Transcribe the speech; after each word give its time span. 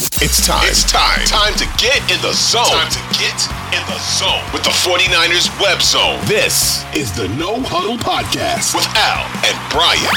It's 0.00 0.46
time. 0.46 0.64
It's 0.64 0.90
time. 0.90 1.26
Time 1.26 1.52
to 1.56 1.66
get 1.76 2.00
in 2.10 2.16
the 2.22 2.32
zone. 2.32 2.64
Time 2.64 2.88
to 2.90 3.04
get 3.20 3.36
in 3.76 3.84
the 3.84 3.98
zone 4.00 4.40
with 4.50 4.64
the 4.64 4.70
49ers 4.70 5.52
web 5.60 5.82
zone. 5.82 6.18
This 6.24 6.84
is 6.94 7.12
the 7.14 7.28
No 7.36 7.60
Huddle 7.60 7.98
Podcast 7.98 8.74
with 8.74 8.88
Al 8.96 9.28
and 9.44 9.56
Brian. 9.68 10.16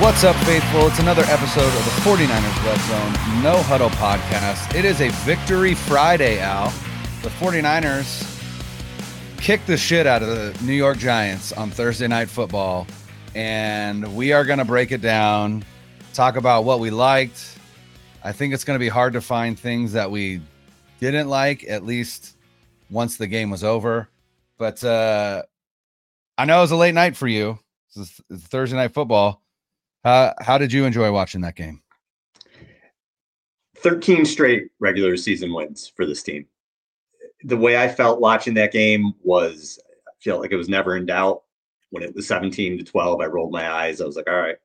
What's 0.00 0.22
up, 0.22 0.36
faithful? 0.46 0.86
It's 0.86 1.00
another 1.00 1.24
episode 1.24 1.66
of 1.66 1.84
the 1.84 1.90
49ers 2.06 2.64
Web 2.64 2.78
Zone 2.86 3.42
No 3.42 3.60
Huddle 3.62 3.90
Podcast. 3.90 4.72
It 4.76 4.84
is 4.84 5.00
a 5.00 5.08
victory 5.26 5.74
Friday, 5.74 6.38
Al. 6.38 6.68
The 7.22 7.30
49ers 7.30 8.36
kicked 9.38 9.66
the 9.66 9.76
shit 9.76 10.06
out 10.06 10.22
of 10.22 10.28
the 10.28 10.56
New 10.64 10.72
York 10.72 10.98
Giants 10.98 11.52
on 11.52 11.70
Thursday 11.72 12.06
Night 12.06 12.28
Football, 12.28 12.86
and 13.34 14.14
we 14.14 14.32
are 14.32 14.44
going 14.44 14.60
to 14.60 14.64
break 14.64 14.92
it 14.92 15.00
down 15.00 15.64
talk 16.14 16.36
about 16.36 16.64
what 16.64 16.80
we 16.80 16.90
liked. 16.90 17.58
I 18.24 18.32
think 18.32 18.52
it's 18.52 18.64
going 18.64 18.78
to 18.78 18.84
be 18.84 18.88
hard 18.88 19.12
to 19.12 19.20
find 19.20 19.58
things 19.58 19.92
that 19.92 20.10
we 20.10 20.40
didn't 21.00 21.28
like, 21.28 21.64
at 21.68 21.84
least 21.84 22.36
once 22.90 23.16
the 23.16 23.26
game 23.26 23.50
was 23.50 23.64
over. 23.64 24.08
But 24.58 24.82
uh, 24.82 25.42
I 26.36 26.44
know 26.44 26.58
it 26.58 26.62
was 26.62 26.70
a 26.72 26.76
late 26.76 26.94
night 26.94 27.16
for 27.16 27.28
you. 27.28 27.58
Thursday 28.32 28.76
night 28.76 28.94
football. 28.94 29.42
How 30.04 30.58
did 30.58 30.72
you 30.72 30.84
enjoy 30.84 31.12
watching 31.12 31.42
that 31.42 31.54
game? 31.54 31.82
13 33.76 34.24
straight 34.24 34.68
regular 34.80 35.16
season 35.16 35.52
wins 35.52 35.92
for 35.94 36.06
this 36.06 36.22
team. 36.22 36.46
The 37.44 37.56
way 37.56 37.76
I 37.76 37.88
felt 37.88 38.20
watching 38.20 38.54
that 38.54 38.72
game 38.72 39.12
was 39.22 39.78
I 40.06 40.10
feel 40.20 40.40
like 40.40 40.50
it 40.50 40.56
was 40.56 40.68
never 40.68 40.96
in 40.96 41.06
doubt. 41.06 41.42
When 41.90 42.02
it 42.02 42.14
was 42.14 42.26
17 42.26 42.78
to 42.78 42.84
12, 42.84 43.20
I 43.20 43.26
rolled 43.26 43.52
my 43.52 43.70
eyes. 43.70 44.00
I 44.00 44.04
was 44.04 44.16
like, 44.16 44.28
all 44.28 44.40
right, 44.40 44.56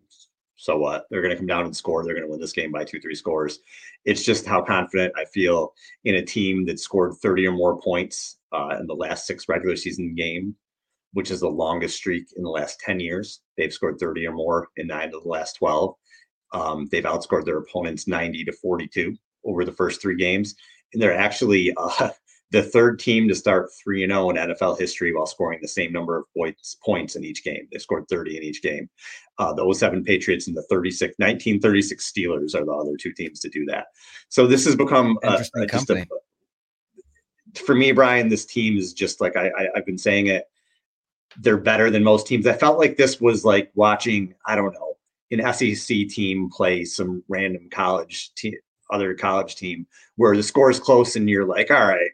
so 0.64 0.78
what? 0.78 1.08
They're 1.10 1.22
going 1.22 1.32
to 1.32 1.38
come 1.38 1.46
down 1.46 1.66
and 1.66 1.76
score. 1.76 2.06
They're 2.06 2.14
going 2.14 2.26
to 2.26 2.32
win 2.32 2.40
this 2.40 2.54
game 2.54 2.72
by 2.72 2.86
two, 2.86 3.02
three 3.02 3.16
scores. 3.16 3.60
It's 4.06 4.24
just 4.24 4.46
how 4.46 4.62
confident 4.62 5.12
I 5.18 5.26
feel 5.26 5.74
in 6.06 6.16
a 6.16 6.26
team 6.26 6.66
that 6.68 6.80
scored 6.80 7.16
30 7.22 7.48
or 7.48 7.52
more 7.52 7.82
points 7.82 8.38
uh, 8.54 8.78
in 8.80 8.88
the 8.88 8.96
last 8.96 9.28
six 9.28 9.50
regular 9.50 9.76
season 9.76 10.16
game, 10.16 10.56
which 11.12 11.32
is 11.32 11.42
the 11.42 11.50
longest 11.50 11.98
streak 11.98 12.28
in 12.38 12.44
the 12.44 12.50
last 12.50 12.80
10 12.80 13.02
years. 13.02 13.42
They've 13.58 13.74
scored 13.74 14.00
30 14.00 14.26
or 14.26 14.32
more 14.32 14.70
in 14.78 14.88
nine 14.88 15.14
of 15.14 15.24
the 15.24 15.30
last 15.30 15.58
12. 15.58 15.96
Um, 16.54 16.88
they've 16.94 17.04
outscored 17.04 17.44
their 17.44 17.58
opponents 17.58 18.08
90 18.08 18.46
to 18.46 18.54
42 18.54 19.18
over 19.44 19.66
the 19.66 19.74
first 19.74 20.02
three 20.02 20.16
games. 20.16 20.56
And 20.94 21.02
they're 21.02 21.18
actually 21.18 21.74
uh, 21.76 22.12
the 22.54 22.62
third 22.62 23.00
team 23.00 23.28
to 23.28 23.34
start 23.34 23.72
3 23.84 24.04
and 24.04 24.14
0 24.14 24.30
in 24.30 24.36
NFL 24.36 24.80
history 24.80 25.12
while 25.12 25.26
scoring 25.26 25.58
the 25.60 25.68
same 25.68 25.92
number 25.92 26.16
of 26.18 26.26
points 26.38 26.78
points 26.86 27.16
in 27.16 27.26
each 27.26 27.44
game. 27.44 27.68
They 27.72 27.80
scored 27.80 28.08
30 28.08 28.38
in 28.38 28.44
each 28.44 28.62
game. 28.62 28.90
Uh, 29.40 29.54
the 29.54 29.74
07 29.74 30.04
Patriots 30.04 30.48
and 30.48 30.56
the 30.56 30.62
36 30.70 31.16
1936 31.18 32.12
Steelers 32.12 32.56
are 32.56 32.64
the 32.64 32.72
other 32.72 32.96
two 32.96 33.12
teams 33.12 33.40
to 33.40 33.50
do 33.50 33.66
that. 33.66 33.88
So 34.30 34.46
this 34.46 34.66
has 34.66 34.76
become 34.76 35.18
uh, 35.24 35.44
just 35.68 35.90
a, 35.90 36.06
for 37.66 37.74
me, 37.74 37.92
Brian. 37.92 38.30
This 38.30 38.46
team 38.46 38.78
is 38.78 38.94
just 38.94 39.20
like 39.20 39.36
I, 39.36 39.48
I 39.48 39.68
I've 39.76 39.86
been 39.88 39.98
saying 39.98 40.28
it. 40.28 40.46
They're 41.38 41.58
better 41.58 41.90
than 41.90 42.04
most 42.04 42.28
teams. 42.28 42.46
I 42.46 42.54
felt 42.54 42.78
like 42.78 42.98
this 42.98 43.20
was 43.20 43.44
like 43.44 43.72
watching 43.74 44.36
I 44.46 44.56
don't 44.56 44.74
know 44.74 44.94
an 45.32 45.54
SEC 45.54 46.08
team 46.08 46.52
play 46.52 46.86
some 46.86 47.24
random 47.28 47.68
college 47.72 48.32
team, 48.36 48.54
other 48.92 49.16
college 49.16 49.56
team 49.56 49.88
where 50.18 50.36
the 50.36 50.44
score 50.44 50.70
is 50.70 50.80
close 50.80 51.16
and 51.16 51.28
you're 51.28 51.46
like, 51.46 51.72
all 51.72 51.88
right, 51.88 52.12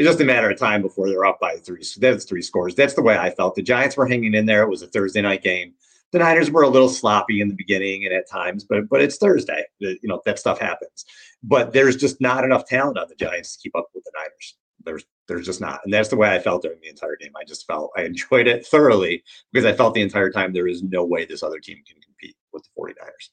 it's 0.00 0.08
just 0.08 0.20
a 0.22 0.24
matter 0.24 0.48
of 0.48 0.58
time 0.58 0.80
before 0.80 1.10
they're 1.10 1.26
up 1.26 1.38
by 1.40 1.56
three. 1.56 1.82
So 1.82 2.00
That's 2.00 2.24
three 2.24 2.40
scores. 2.40 2.74
That's 2.74 2.94
the 2.94 3.02
way 3.02 3.18
I 3.18 3.28
felt. 3.28 3.54
The 3.54 3.60
Giants 3.60 3.98
were 3.98 4.06
hanging 4.06 4.32
in 4.32 4.46
there. 4.46 4.62
It 4.62 4.70
was 4.70 4.80
a 4.80 4.86
Thursday 4.86 5.20
night 5.20 5.42
game. 5.42 5.74
The 6.12 6.20
Niners 6.20 6.50
were 6.50 6.62
a 6.62 6.70
little 6.70 6.88
sloppy 6.88 7.42
in 7.42 7.48
the 7.48 7.54
beginning 7.54 8.06
and 8.06 8.14
at 8.14 8.26
times, 8.26 8.64
but 8.64 8.88
but 8.88 9.02
it's 9.02 9.18
Thursday. 9.18 9.62
Uh, 9.84 9.90
you 10.02 10.08
know 10.08 10.22
that 10.24 10.38
stuff 10.38 10.58
happens. 10.58 11.04
But 11.42 11.74
there's 11.74 11.96
just 11.96 12.18
not 12.18 12.44
enough 12.44 12.64
talent 12.64 12.96
on 12.96 13.08
the 13.10 13.14
Giants 13.14 13.56
to 13.56 13.62
keep 13.62 13.76
up 13.76 13.88
with 13.94 14.04
the 14.04 14.12
Niners. 14.16 14.56
There's 14.86 15.04
there's 15.28 15.44
just 15.44 15.60
not, 15.60 15.82
and 15.84 15.92
that's 15.92 16.08
the 16.08 16.16
way 16.16 16.34
I 16.34 16.38
felt 16.38 16.62
during 16.62 16.80
the 16.80 16.88
entire 16.88 17.16
game. 17.16 17.32
I 17.38 17.44
just 17.44 17.66
felt 17.66 17.92
I 17.94 18.04
enjoyed 18.04 18.46
it 18.46 18.66
thoroughly 18.66 19.22
because 19.52 19.66
I 19.66 19.76
felt 19.76 19.92
the 19.92 20.00
entire 20.00 20.30
time 20.30 20.54
there 20.54 20.66
is 20.66 20.82
no 20.82 21.04
way 21.04 21.26
this 21.26 21.42
other 21.42 21.60
team 21.60 21.76
can 21.86 22.00
compete 22.00 22.36
with 22.54 22.64
the 22.64 22.82
49ers. 22.82 23.28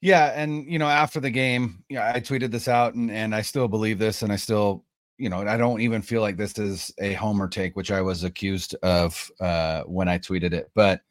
Yeah, 0.00 0.26
and 0.26 0.64
you 0.70 0.78
know, 0.78 0.86
after 0.86 1.18
the 1.18 1.30
game, 1.30 1.82
you 1.88 1.96
know, 1.96 2.02
I 2.04 2.20
tweeted 2.20 2.52
this 2.52 2.68
out 2.68 2.94
and, 2.94 3.10
and 3.10 3.34
I 3.34 3.42
still 3.42 3.66
believe 3.66 3.98
this 3.98 4.22
and 4.22 4.32
I 4.32 4.36
still 4.36 4.84
you 5.18 5.28
know, 5.28 5.46
I 5.46 5.56
don't 5.56 5.80
even 5.80 6.00
feel 6.00 6.20
like 6.22 6.36
this 6.36 6.58
is 6.58 6.92
a 6.98 7.12
homer 7.14 7.48
take, 7.48 7.76
which 7.76 7.90
I 7.90 8.00
was 8.00 8.24
accused 8.24 8.74
of 8.82 9.30
uh, 9.40 9.82
when 9.82 10.08
I 10.08 10.18
tweeted 10.18 10.52
it. 10.52 10.70
But 10.74 11.02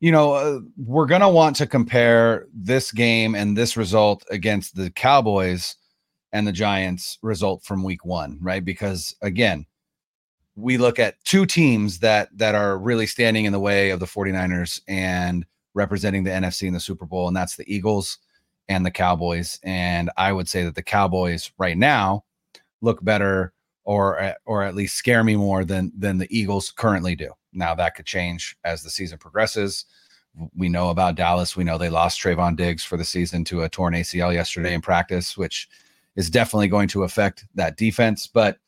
you 0.00 0.10
know, 0.10 0.32
uh, 0.32 0.60
we're 0.76 1.06
gonna 1.06 1.30
want 1.30 1.56
to 1.56 1.66
compare 1.66 2.46
this 2.52 2.90
game 2.90 3.34
and 3.34 3.56
this 3.56 3.76
result 3.76 4.24
against 4.30 4.74
the 4.74 4.90
Cowboys 4.90 5.76
and 6.32 6.46
the 6.46 6.52
Giants 6.52 7.18
result 7.22 7.62
from 7.64 7.84
Week 7.84 8.04
One, 8.04 8.38
right? 8.40 8.64
Because 8.64 9.14
again, 9.22 9.66
we 10.56 10.78
look 10.78 10.98
at 10.98 11.22
two 11.24 11.46
teams 11.46 11.98
that 12.00 12.28
that 12.36 12.54
are 12.54 12.78
really 12.78 13.06
standing 13.06 13.44
in 13.44 13.52
the 13.52 13.60
way 13.60 13.90
of 13.90 14.00
the 14.00 14.06
49ers 14.06 14.80
and 14.88 15.46
representing 15.74 16.24
the 16.24 16.30
NFC 16.30 16.66
in 16.66 16.74
the 16.74 16.80
Super 16.80 17.06
Bowl, 17.06 17.28
and 17.28 17.36
that's 17.36 17.56
the 17.56 17.72
Eagles 17.72 18.18
and 18.68 18.86
the 18.86 18.90
Cowboys. 18.90 19.58
And 19.62 20.10
I 20.16 20.32
would 20.32 20.48
say 20.48 20.64
that 20.64 20.74
the 20.74 20.82
Cowboys 20.82 21.52
right 21.58 21.76
now 21.76 22.24
look 22.84 23.02
better 23.04 23.52
or 23.84 24.34
or 24.46 24.62
at 24.62 24.74
least 24.74 24.96
scare 24.96 25.24
me 25.24 25.36
more 25.36 25.64
than 25.64 25.92
than 25.96 26.18
the 26.18 26.28
Eagles 26.36 26.70
currently 26.70 27.14
do. 27.14 27.30
Now 27.52 27.74
that 27.74 27.94
could 27.94 28.06
change 28.06 28.56
as 28.64 28.82
the 28.82 28.90
season 28.90 29.18
progresses. 29.18 29.84
We 30.56 30.68
know 30.68 30.90
about 30.90 31.14
Dallas. 31.14 31.56
We 31.56 31.64
know 31.64 31.78
they 31.78 31.90
lost 31.90 32.20
Trevon 32.20 32.56
Diggs 32.56 32.84
for 32.84 32.96
the 32.96 33.04
season 33.04 33.44
to 33.44 33.62
a 33.62 33.68
torn 33.68 33.94
ACL 33.94 34.34
yesterday 34.34 34.74
in 34.74 34.80
practice, 34.80 35.36
which 35.36 35.68
is 36.16 36.28
definitely 36.28 36.68
going 36.68 36.88
to 36.88 37.04
affect 37.04 37.44
that 37.54 37.76
defense. 37.76 38.26
But 38.26 38.58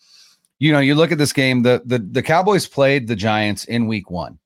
you 0.59 0.73
know, 0.73 0.79
you 0.81 0.95
look 0.95 1.13
at 1.13 1.19
this 1.19 1.33
game. 1.33 1.63
The 1.63 1.83
the 1.85 1.99
the 1.99 2.23
Cowboys 2.23 2.67
played 2.67 3.09
the 3.09 3.17
Giants 3.17 3.65
in 3.65 3.87
Week 3.87 4.11
One. 4.11 4.39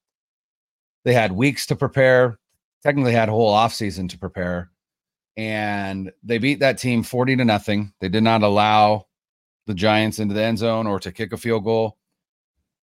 They 1.05 1.14
had 1.14 1.32
weeks 1.32 1.67
to 1.67 1.76
prepare. 1.76 2.38
technically 2.82 3.12
had 3.12 3.28
a 3.28 3.32
whole 3.32 3.55
offseason 3.55 4.08
to 4.11 4.19
prepare. 4.19 4.70
And 5.37 6.12
they 6.22 6.38
beat 6.38 6.61
that 6.61 6.78
team 6.78 7.02
40 7.02 7.37
to 7.37 7.44
nothing. 7.44 7.93
They 8.00 8.08
did 8.08 8.22
not 8.22 8.43
allow 8.43 9.06
the 9.70 9.75
Giants 9.75 10.19
into 10.19 10.34
the 10.34 10.43
end 10.43 10.58
zone 10.58 10.87
or 10.87 11.00
to 11.00 11.12
kick 11.12 11.32
a 11.32 11.37
field 11.37 11.64
goal. 11.64 11.96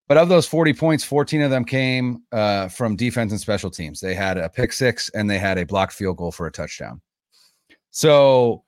But 0.08 0.18
of 0.18 0.30
those 0.30 0.48
40 0.48 0.74
points, 0.74 1.04
14 1.04 1.42
of 1.42 1.52
them 1.52 1.66
came 1.66 2.24
uh, 2.32 2.70
from 2.70 2.96
defense 2.96 3.32
and 3.32 3.42
special 3.42 3.70
teams. 3.70 4.00
They 4.00 4.16
had 4.16 4.38
a 4.38 4.50
pick 4.50 4.72
six 4.72 5.10
and 5.10 5.30
they 5.30 5.38
had 5.38 5.58
a 5.58 5.66
blocked 5.66 5.94
field 5.94 6.18
goal 6.18 6.32
for 6.32 6.48
a 6.48 6.52
touchdown. 6.52 7.02
So 7.92 8.64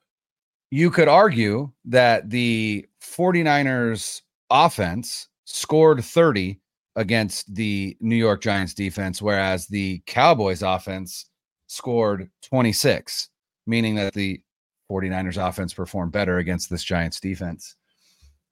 you 0.70 0.90
could 0.90 1.08
argue 1.08 1.72
that 1.86 2.28
the 2.28 2.86
49ers 3.02 4.20
offense 4.50 5.28
scored 5.44 6.04
30 6.04 6.60
against 6.96 7.54
the 7.54 7.96
New 8.00 8.16
York 8.16 8.42
Giants 8.42 8.74
defense, 8.74 9.22
whereas 9.22 9.66
the 9.66 10.02
Cowboys 10.06 10.62
offense 10.62 11.30
scored 11.68 12.28
26, 12.42 13.30
meaning 13.66 13.94
that 13.94 14.12
the 14.12 14.42
49ers 14.90 15.48
offense 15.48 15.72
performed 15.72 16.12
better 16.12 16.38
against 16.38 16.68
this 16.68 16.84
Giants 16.84 17.20
defense. 17.20 17.76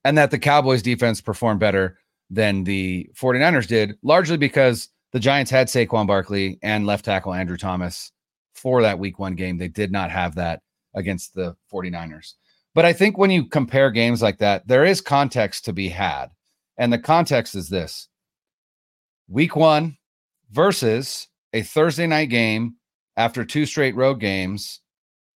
And 0.08 0.16
that 0.16 0.30
the 0.30 0.38
Cowboys 0.38 0.80
defense 0.80 1.20
performed 1.20 1.60
better 1.60 1.98
than 2.30 2.64
the 2.64 3.10
49ers 3.14 3.66
did, 3.66 3.98
largely 4.02 4.38
because 4.38 4.88
the 5.12 5.20
Giants 5.20 5.50
had 5.50 5.66
Saquon 5.66 6.06
Barkley 6.06 6.58
and 6.62 6.86
left 6.86 7.04
tackle 7.04 7.34
Andrew 7.34 7.58
Thomas 7.58 8.10
for 8.54 8.80
that 8.80 8.98
week 8.98 9.18
one 9.18 9.34
game. 9.34 9.58
They 9.58 9.68
did 9.68 9.92
not 9.92 10.10
have 10.10 10.34
that 10.36 10.62
against 10.94 11.34
the 11.34 11.56
49ers. 11.70 12.36
But 12.74 12.86
I 12.86 12.94
think 12.94 13.18
when 13.18 13.30
you 13.30 13.44
compare 13.44 13.90
games 13.90 14.22
like 14.22 14.38
that, 14.38 14.66
there 14.66 14.86
is 14.86 15.02
context 15.02 15.66
to 15.66 15.74
be 15.74 15.90
had. 15.90 16.28
And 16.78 16.90
the 16.90 16.98
context 16.98 17.54
is 17.54 17.68
this 17.68 18.08
week 19.28 19.56
one 19.56 19.98
versus 20.50 21.28
a 21.52 21.60
Thursday 21.60 22.06
night 22.06 22.30
game 22.30 22.76
after 23.18 23.44
two 23.44 23.66
straight 23.66 23.94
road 23.94 24.20
games 24.20 24.80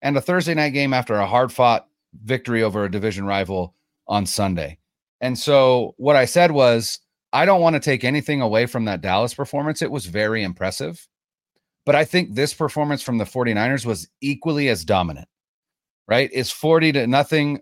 and 0.00 0.16
a 0.16 0.20
Thursday 0.20 0.54
night 0.54 0.74
game 0.74 0.94
after 0.94 1.16
a 1.16 1.26
hard 1.26 1.50
fought 1.50 1.88
victory 2.22 2.62
over 2.62 2.84
a 2.84 2.90
division 2.90 3.26
rival 3.26 3.74
on 4.10 4.26
Sunday. 4.26 4.78
And 5.22 5.38
so 5.38 5.94
what 5.96 6.16
I 6.16 6.26
said 6.26 6.50
was, 6.50 6.98
I 7.32 7.46
don't 7.46 7.60
want 7.60 7.74
to 7.74 7.80
take 7.80 8.04
anything 8.04 8.42
away 8.42 8.66
from 8.66 8.84
that 8.86 9.00
Dallas 9.00 9.32
performance. 9.32 9.80
It 9.80 9.90
was 9.90 10.06
very 10.06 10.42
impressive. 10.42 11.06
But 11.86 11.94
I 11.94 12.04
think 12.04 12.34
this 12.34 12.52
performance 12.52 13.02
from 13.02 13.18
the 13.18 13.24
49ers 13.24 13.86
was 13.86 14.08
equally 14.20 14.68
as 14.68 14.84
dominant, 14.84 15.28
right? 16.08 16.30
Is 16.32 16.50
40 16.50 16.92
to 16.92 17.06
nothing 17.06 17.60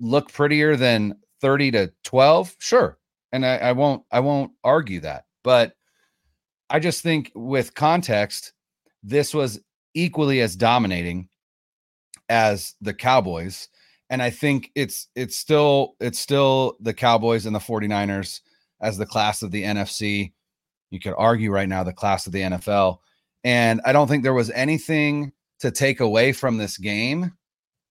look 0.00 0.32
prettier 0.32 0.76
than 0.76 1.18
30 1.40 1.70
to 1.72 1.92
12? 2.04 2.56
Sure. 2.58 2.98
And 3.32 3.44
I, 3.44 3.56
I 3.58 3.72
won't 3.72 4.02
I 4.10 4.20
won't 4.20 4.52
argue 4.64 5.00
that. 5.00 5.24
But 5.44 5.74
I 6.70 6.80
just 6.80 7.02
think 7.02 7.30
with 7.34 7.74
context, 7.74 8.52
this 9.02 9.34
was 9.34 9.60
equally 9.94 10.40
as 10.40 10.56
dominating 10.56 11.28
as 12.28 12.74
the 12.80 12.94
Cowboys 12.94 13.68
and 14.10 14.22
I 14.22 14.30
think 14.30 14.70
it's 14.74 15.08
it's 15.14 15.36
still 15.36 15.94
it's 16.00 16.18
still 16.18 16.76
the 16.80 16.94
Cowboys 16.94 17.46
and 17.46 17.54
the 17.54 17.60
49ers 17.60 18.40
as 18.80 18.98
the 18.98 19.06
class 19.06 19.42
of 19.42 19.50
the 19.50 19.64
NFC. 19.64 20.32
You 20.90 21.00
could 21.00 21.14
argue 21.16 21.50
right 21.50 21.68
now 21.68 21.82
the 21.82 21.92
class 21.92 22.26
of 22.26 22.32
the 22.32 22.42
NFL. 22.42 22.98
And 23.44 23.80
I 23.84 23.92
don't 23.92 24.08
think 24.08 24.22
there 24.22 24.34
was 24.34 24.50
anything 24.50 25.32
to 25.60 25.70
take 25.70 26.00
away 26.00 26.32
from 26.32 26.56
this 26.56 26.78
game 26.78 27.32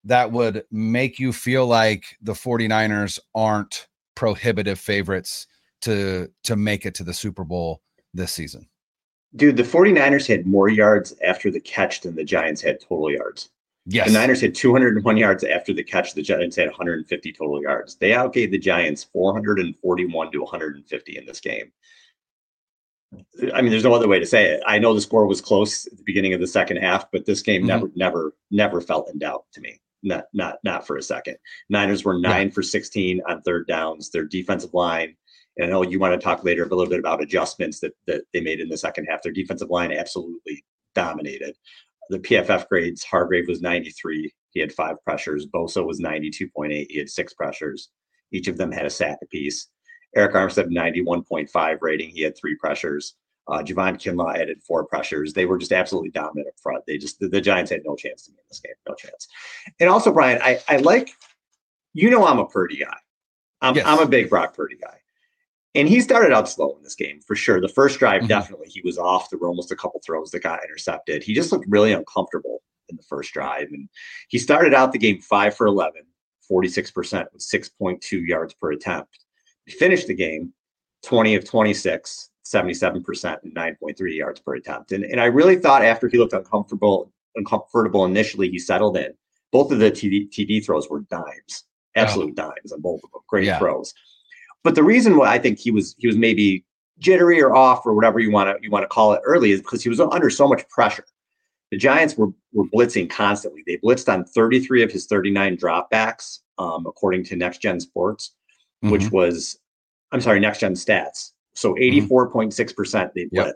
that 0.06 0.32
would 0.32 0.64
make 0.72 1.20
you 1.20 1.34
feel 1.34 1.66
like 1.66 2.16
the 2.22 2.34
49ers 2.34 3.20
aren't 3.34 3.88
prohibitive 4.16 4.80
favorites 4.80 5.48
to 5.82 6.30
to 6.44 6.56
make 6.56 6.86
it 6.86 6.96
to 6.96 7.04
the 7.04 7.14
Super 7.14 7.44
Bowl 7.44 7.82
this 8.14 8.32
season. 8.32 8.68
Dude, 9.36 9.58
the 9.58 9.64
49ers 9.64 10.28
had 10.28 10.46
more 10.46 10.70
yards 10.70 11.14
after 11.22 11.52
the 11.52 11.60
catch 11.60 12.02
than 12.02 12.16
the 12.16 12.24
Giants 12.24 12.62
had 12.62 12.80
total 12.80 13.12
yards. 13.12 13.50
Yes. 13.88 14.08
The 14.08 14.14
Niners 14.14 14.42
had 14.42 14.56
201 14.56 15.18
yards 15.18 15.44
after 15.44 15.72
the 15.72 15.84
catch. 15.84 16.14
The 16.14 16.24
Giants 16.24 16.56
had 16.56 16.68
150 16.68 17.34
total 17.34 17.62
yards. 17.62 17.96
They 17.96 18.12
outgave 18.12 18.52
the 18.52 18.58
Giants 18.58 19.04
441 19.04 20.32
to 20.32 20.40
150 20.40 21.18
in 21.18 21.26
this 21.26 21.40
game. 21.40 21.72
I 23.54 23.62
mean, 23.62 23.70
there's 23.70 23.84
no 23.84 23.94
other 23.94 24.08
way 24.08 24.20
to 24.20 24.26
say 24.26 24.46
it. 24.46 24.62
I 24.66 24.80
know 24.80 24.94
the 24.94 25.02
score 25.02 25.28
was 25.28 25.40
close 25.40 25.86
at 25.86 25.98
the 25.98 26.04
beginning 26.04 26.34
of 26.34 26.42
the 26.42 26.48
second 26.48 26.78
half, 26.78 27.10
but 27.12 27.26
this 27.26 27.42
game 27.42 27.62
mm-hmm. 27.62 27.68
never, 27.68 27.92
never, 27.96 28.34
never 28.50 28.82
felt 28.82 29.10
in 29.10 29.20
doubt 29.20 29.46
to 29.54 29.62
me. 29.62 29.80
Not, 30.02 30.26
not, 30.34 30.58
not 30.64 30.86
for 30.86 30.98
a 30.98 31.04
second. 31.04 31.38
Niners 31.70 32.04
were 32.04 32.18
nine 32.18 32.48
yeah. 32.48 32.54
for 32.54 32.64
16 32.64 33.22
on 33.28 33.42
third 33.42 33.68
downs. 33.68 34.10
Their 34.10 34.26
defensive 34.26 34.74
line, 34.74 35.16
and 35.58 35.68
I 35.68 35.70
know 35.70 35.84
you 35.84 36.00
want 36.00 36.20
to 36.20 36.24
talk 36.24 36.44
later 36.44 36.64
a 36.64 36.68
little 36.68 36.90
bit 36.90 37.00
about 37.00 37.24
adjustments 37.24 37.80
that 37.80 37.94
that 38.06 38.22
they 38.32 38.42
made 38.42 38.60
in 38.60 38.70
the 38.70 38.78
second 38.78 39.06
half. 39.06 39.24
Their 39.24 39.32
defensive 39.32 39.72
line 39.72 39.92
absolutely 39.92 40.64
dominated 40.94 41.56
the 42.10 42.20
PFF 42.20 42.68
grades, 42.68 43.04
Hargrave 43.04 43.48
was 43.48 43.62
93. 43.62 44.32
He 44.52 44.60
had 44.60 44.72
five 44.74 44.96
pressures. 45.04 45.48
Bosa 45.48 45.86
was 45.86 46.02
92.8. 46.02 46.88
He 46.90 46.98
had 46.98 47.10
six 47.10 47.34
pressures. 47.34 47.90
Each 48.32 48.48
of 48.48 48.58
them 48.58 48.72
had 48.72 48.86
a 48.86 48.90
sack 48.90 49.18
apiece. 49.24 49.68
Arik 50.16 50.34
Armstead, 50.34 50.70
91.5 50.70 51.78
rating. 51.82 52.10
He 52.10 52.22
had 52.22 52.38
three 52.38 52.56
pressures. 52.56 53.16
Uh, 53.48 53.60
Javon 53.60 53.96
Kinlaw 53.96 54.36
added 54.36 54.64
four 54.64 54.86
pressures. 54.86 55.34
They 55.34 55.46
were 55.46 55.58
just 55.58 55.72
absolutely 55.72 56.10
dominant 56.10 56.48
up 56.48 56.56
front. 56.62 56.84
They 56.88 56.98
just, 56.98 57.20
the, 57.20 57.28
the 57.28 57.42
Giants 57.42 57.70
had 57.70 57.82
no 57.86 57.96
chance 57.96 58.24
to 58.24 58.32
me 58.32 58.38
in 58.40 58.46
this 58.50 58.60
game. 58.60 58.74
No 58.88 58.96
chance. 58.96 59.28
And 59.80 59.90
also, 59.90 60.12
Brian, 60.12 60.42
I, 60.42 60.60
I 60.68 60.78
like, 60.78 61.12
you 61.94 62.10
know, 62.10 62.26
I'm 62.26 62.40
a 62.40 62.48
Purdy 62.48 62.78
guy. 62.78 62.98
I'm, 63.62 63.76
yes. 63.76 63.86
I'm 63.86 64.00
a 64.00 64.08
big 64.08 64.30
Brock 64.30 64.56
Purdy 64.56 64.78
guy. 64.78 64.98
And 65.76 65.90
he 65.90 66.00
started 66.00 66.32
out 66.32 66.48
slow 66.48 66.76
in 66.78 66.84
this 66.84 66.96
game 66.96 67.20
for 67.26 67.36
sure. 67.36 67.60
The 67.60 67.68
first 67.68 68.00
drive, 68.00 68.22
mm-hmm. 68.22 68.28
definitely, 68.28 68.68
he 68.70 68.82
was 68.82 68.98
off. 68.98 69.30
There 69.30 69.40
were 69.40 69.50
almost 69.50 69.72
a 69.72 69.76
couple 69.76 70.02
throws 70.06 70.32
that 70.32 70.42
got 70.42 70.64
intercepted. 70.64 71.22
He 71.22 71.34
just 71.34 71.52
looked 71.52 71.66
really 71.68 71.92
uncomfortable 71.92 72.62
in 72.90 72.96
the 72.96 73.04
first 73.04 73.34
drive. 73.34 73.68
And 73.72 73.90
he 74.30 74.38
started 74.38 74.74
out 74.74 74.92
the 74.92 74.98
game 74.98 75.20
five 75.22 75.56
for 75.56 75.68
11, 75.68 76.02
46% 76.50 77.26
with 77.34 77.42
6.2 77.42 78.28
yards 78.28 78.54
per 78.54 78.72
attempt. 78.72 79.20
He 79.66 79.74
finished 79.74 80.08
the 80.08 80.14
game 80.14 80.54
20 81.04 81.36
of 81.36 81.46
26, 81.46 82.30
77% 82.46 83.44
and 83.44 83.56
9.3 83.56 84.16
yards 84.16 84.40
per 84.40 84.56
attempt. 84.56 84.92
And, 84.92 85.04
and 85.04 85.20
I 85.20 85.26
really 85.26 85.58
thought 85.58 85.84
after 85.84 86.08
he 86.08 86.18
looked 86.18 86.34
uncomfortable, 86.34 87.12
uncomfortable 87.36 88.06
initially, 88.06 88.50
he 88.50 88.60
settled 88.60 88.98
in. 88.98 89.14
Both 89.52 89.72
of 89.72 89.80
the 89.80 89.92
TD, 89.92 90.30
TD 90.30 90.66
throws 90.66 90.90
were 90.90 91.02
dimes, 91.02 91.66
absolute 91.96 92.32
oh. 92.38 92.50
dimes 92.50 92.72
on 92.72 92.82
both 92.82 93.02
of 93.04 93.12
them. 93.12 93.22
Great 93.28 93.46
yeah. 93.46 93.60
throws. 93.60 93.94
But 94.66 94.74
the 94.74 94.84
reason 94.84 95.16
why 95.16 95.32
I 95.32 95.38
think 95.38 95.60
he 95.60 95.70
was 95.70 95.96
he 96.00 96.08
was 96.08 96.18
maybe 96.18 96.66
jittery 96.98 97.40
or 97.40 97.56
off 97.56 97.86
or 97.86 97.94
whatever 97.94 98.20
you 98.20 98.32
want 98.32 98.50
to 98.50 98.64
you 98.64 98.72
want 98.72 98.82
to 98.82 98.88
call 98.88 99.14
it 99.14 99.22
early 99.24 99.52
is 99.52 99.62
because 99.62 99.84
he 99.84 99.90
was 99.90 100.00
under 100.00 100.32
so 100.32 100.48
much 100.48 100.68
pressure. 100.70 101.06
The 101.70 101.78
Giants 101.78 102.18
were 102.18 102.30
were 102.52 102.66
blitzing 102.66 103.08
constantly. 103.08 103.62
They 103.68 103.78
blitzed 103.78 104.12
on 104.12 104.26
33 104.26 104.82
of 104.82 104.92
his 104.92 105.06
39 105.06 105.58
dropbacks, 105.58 106.40
um, 106.58 106.88
according 106.88 107.26
to 107.26 107.36
Next 107.36 107.60
Gen 107.62 107.80
Sports, 107.80 108.34
mm-hmm. 108.84 108.92
which 108.92 109.12
was 109.12 109.60
I'm 110.12 110.20
sorry, 110.20 110.40
Next 110.40 110.62
Gen 110.62 110.74
Stats. 110.74 111.34
So 111.54 111.76
84.6% 111.76 112.56
mm-hmm. 112.56 113.08
they 113.14 113.26
blitzed, 113.26 113.32
yep. 113.32 113.54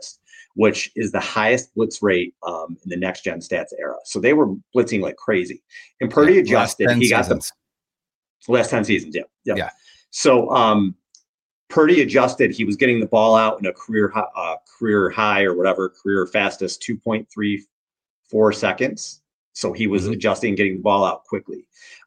which 0.54 0.92
is 0.94 1.10
the 1.10 1.18
highest 1.18 1.74
blitz 1.74 2.04
rate 2.04 2.34
um, 2.46 2.76
in 2.84 2.88
the 2.88 2.96
Next 2.96 3.24
Gen 3.24 3.40
Stats 3.40 3.72
era. 3.76 3.96
So 4.04 4.20
they 4.20 4.32
were 4.32 4.54
blitzing 4.76 5.00
like 5.00 5.16
crazy. 5.16 5.60
And 6.00 6.08
Purdy 6.08 6.34
yeah, 6.34 6.40
adjusted. 6.42 6.88
He 6.92 7.10
got 7.10 7.24
seasons. 7.24 7.52
the 8.46 8.52
last 8.52 8.70
10 8.70 8.84
seasons. 8.84 9.16
Yeah. 9.16 9.22
Yeah. 9.44 9.54
yeah. 9.56 9.70
So 10.10 10.50
um, 10.50 10.94
Purdy 11.70 12.02
adjusted. 12.02 12.50
He 12.50 12.64
was 12.64 12.76
getting 12.76 13.00
the 13.00 13.06
ball 13.06 13.36
out 13.36 13.58
in 13.60 13.66
a 13.66 13.72
career 13.72 14.12
uh, 14.14 14.56
career 14.78 15.08
high 15.08 15.44
or 15.44 15.54
whatever, 15.54 15.88
career 15.88 16.26
fastest 16.26 16.82
2.34 16.82 18.54
seconds. 18.54 19.22
So 19.52 19.72
he 19.72 19.86
was 19.86 20.02
mm-hmm. 20.02 20.12
adjusting, 20.12 20.54
getting 20.56 20.76
the 20.76 20.82
ball 20.82 21.04
out 21.04 21.24
quickly. 21.24 21.66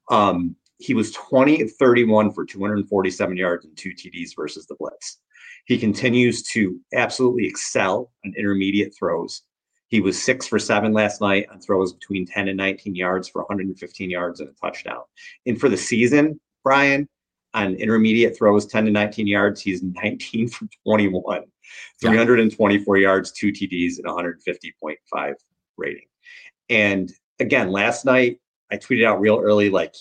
Um, 0.10 0.56
he 0.78 0.94
was 0.94 1.12
20 1.12 1.62
of 1.62 1.72
31 1.74 2.32
for 2.32 2.46
247 2.46 3.38
yards 3.38 3.66
and 3.66 3.76
two 3.78 3.92
TDs 3.92 4.36
versus 4.36 4.66
the 4.66 4.76
Blitz. 4.76 5.20
He 5.66 5.78
continues 5.78 6.44
to 6.44 6.78
absolutely 6.94 7.48
excel 7.48 8.12
on 8.26 8.34
intermediate 8.38 8.94
throws. 8.98 9.44
He 9.88 10.02
was 10.02 10.22
six 10.22 10.48
for 10.48 10.60
seven 10.60 10.92
last 10.92 11.22
night 11.22 11.48
on 11.52 11.62
throws 11.62 11.94
between 11.94 12.26
10 12.26 12.50
and 12.50 12.58
19 12.58 12.96
yards 12.96 13.30
for 13.30 13.44
115 13.44 14.10
yards 14.10 14.42
and 14.42 14.50
a 14.50 14.54
touchdown. 14.54 15.04
And 15.46 15.60
for 15.60 15.70
the 15.70 15.78
season, 15.78 16.40
Brian, 16.64 17.08
on 17.54 17.76
intermediate 17.76 18.38
throws, 18.38 18.66
10 18.66 18.86
to 18.86 18.92
19 18.92 19.28
yards. 19.28 19.62
He's 19.62 19.84
19 19.84 20.50
for 20.50 20.68
21, 20.86 21.44
324 22.02 22.98
yeah. 22.98 23.02
yards, 23.02 23.32
two 23.32 23.52
TDs, 23.52 23.98
and 23.98 24.06
150.5 24.06 25.34
rating. 25.78 26.06
And 26.70 27.12
again, 27.40 27.72
last 27.72 28.06
night 28.06 28.40
I 28.72 28.78
tweeted 28.78 29.06
out 29.06 29.20
real 29.20 29.40
early, 29.40 29.70
like 29.70 29.96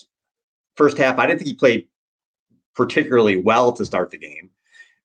first 0.75 0.97
half, 0.97 1.19
I 1.19 1.27
didn't 1.27 1.39
think 1.39 1.49
he 1.49 1.55
played 1.55 1.87
particularly 2.75 3.37
well 3.37 3.71
to 3.73 3.85
start 3.85 4.09
the 4.09 4.17
game, 4.17 4.49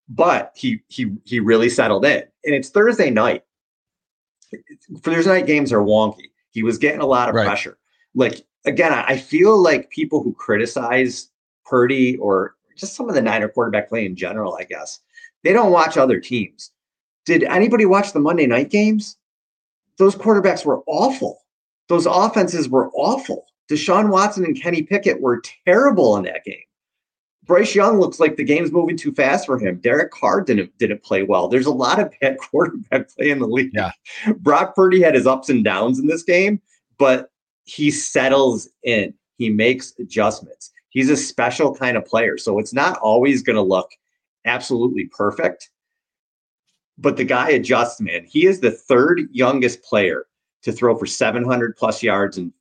but 0.09 0.53
he 0.55 0.81
he 0.89 1.15
he 1.25 1.41
really 1.41 1.69
settled 1.69 2.05
in. 2.05 2.23
And 2.45 2.55
it's 2.55 2.71
Thursday 2.71 3.11
night. 3.11 3.45
Thursday 5.01 5.31
night 5.31 5.47
games 5.47 5.73
are 5.73 5.83
wonky. 5.83 6.31
He 6.51 6.63
was 6.63 6.79
getting 6.79 7.01
a 7.01 7.07
lot 7.07 7.29
of 7.29 7.35
right. 7.35 7.47
pressure. 7.47 7.79
Like 8.15 8.47
again, 8.65 8.93
I 8.93 9.17
feel 9.19 9.61
like 9.61 9.91
people 9.91 10.23
who 10.23 10.33
criticize 10.33 11.29
Purdy 11.69 12.17
or 12.19 12.55
just 12.77 12.95
some 12.95 13.09
of 13.09 13.15
the 13.15 13.23
Niner 13.23 13.49
quarterback 13.49 13.89
play 13.89 14.07
in 14.07 14.17
general, 14.17 14.57
I 14.59 14.65
guess. 14.65 15.01
They 15.45 15.53
don't 15.53 15.73
watch 15.73 15.97
other 15.97 16.21
teams. 16.21 16.73
Did 17.25 17.43
anybody 17.45 17.85
watch 17.85 18.13
the 18.13 18.21
Monday 18.21 18.47
night 18.47 18.71
games? 18.71 19.19
those 19.99 20.17
quarterbacks 20.17 20.65
were 20.65 20.83
awful. 20.87 21.41
Those 21.89 22.07
offenses 22.07 22.69
were 22.69 22.91
awful. 22.93 23.47
Deshaun 23.71 24.09
Watson 24.09 24.45
and 24.45 24.61
Kenny 24.61 24.83
Pickett 24.83 25.21
were 25.21 25.43
terrible 25.67 26.17
in 26.17 26.25
that 26.25 26.45
game. 26.45 26.57
Bryce 27.45 27.75
Young 27.75 27.99
looks 27.99 28.21
like 28.21 28.37
the 28.37 28.45
game's 28.45 28.73
moving 28.73 28.97
too 28.97 29.13
fast 29.13 29.47
for 29.47 29.59
him. 29.59 29.79
Derek 29.79 30.11
Carr 30.11 30.43
didn't 30.43 30.77
didn't 30.79 31.03
play 31.03 31.23
well. 31.23 31.49
There's 31.49 31.67
a 31.67 31.73
lot 31.73 31.99
of 31.99 32.13
bad 32.21 32.39
quarterback 32.51 33.09
play 33.15 33.31
in 33.31 33.39
the 33.39 33.47
league. 33.47 33.71
Yeah. 33.75 33.93
Brock 34.39 34.75
Purdy 34.75 35.03
had 35.03 35.15
his 35.15 35.27
ups 35.27 35.49
and 35.49 35.65
downs 35.65 35.99
in 35.99 36.07
this 36.07 36.23
game, 36.23 36.61
but 36.99 37.31
he 37.65 37.91
settles 37.91 38.69
in. 38.83 39.15
He 39.39 39.49
makes 39.51 39.95
adjustments. 39.99 40.71
He's 40.99 41.11
a 41.11 41.17
special 41.17 41.73
kind 41.73 41.97
of 41.97 42.05
player. 42.05 42.37
So 42.37 42.59
it's 42.59 42.75
not 42.75 42.99
always 42.99 43.45
going 43.45 43.55
to 43.55 43.63
look 43.63 43.89
absolutely 44.45 45.05
perfect, 45.05 45.71
but 46.99 47.17
the 47.17 47.23
guy 47.23 47.51
adjusts, 47.51 48.01
man. 48.01 48.25
He 48.25 48.47
is 48.47 48.59
the 48.59 48.73
third 48.73 49.29
youngest 49.31 49.85
player 49.85 50.27
to 50.63 50.73
throw 50.73 50.97
for 50.99 51.07
700 51.07 51.77
plus 51.77 52.03
yards 52.03 52.37
and 52.37 52.53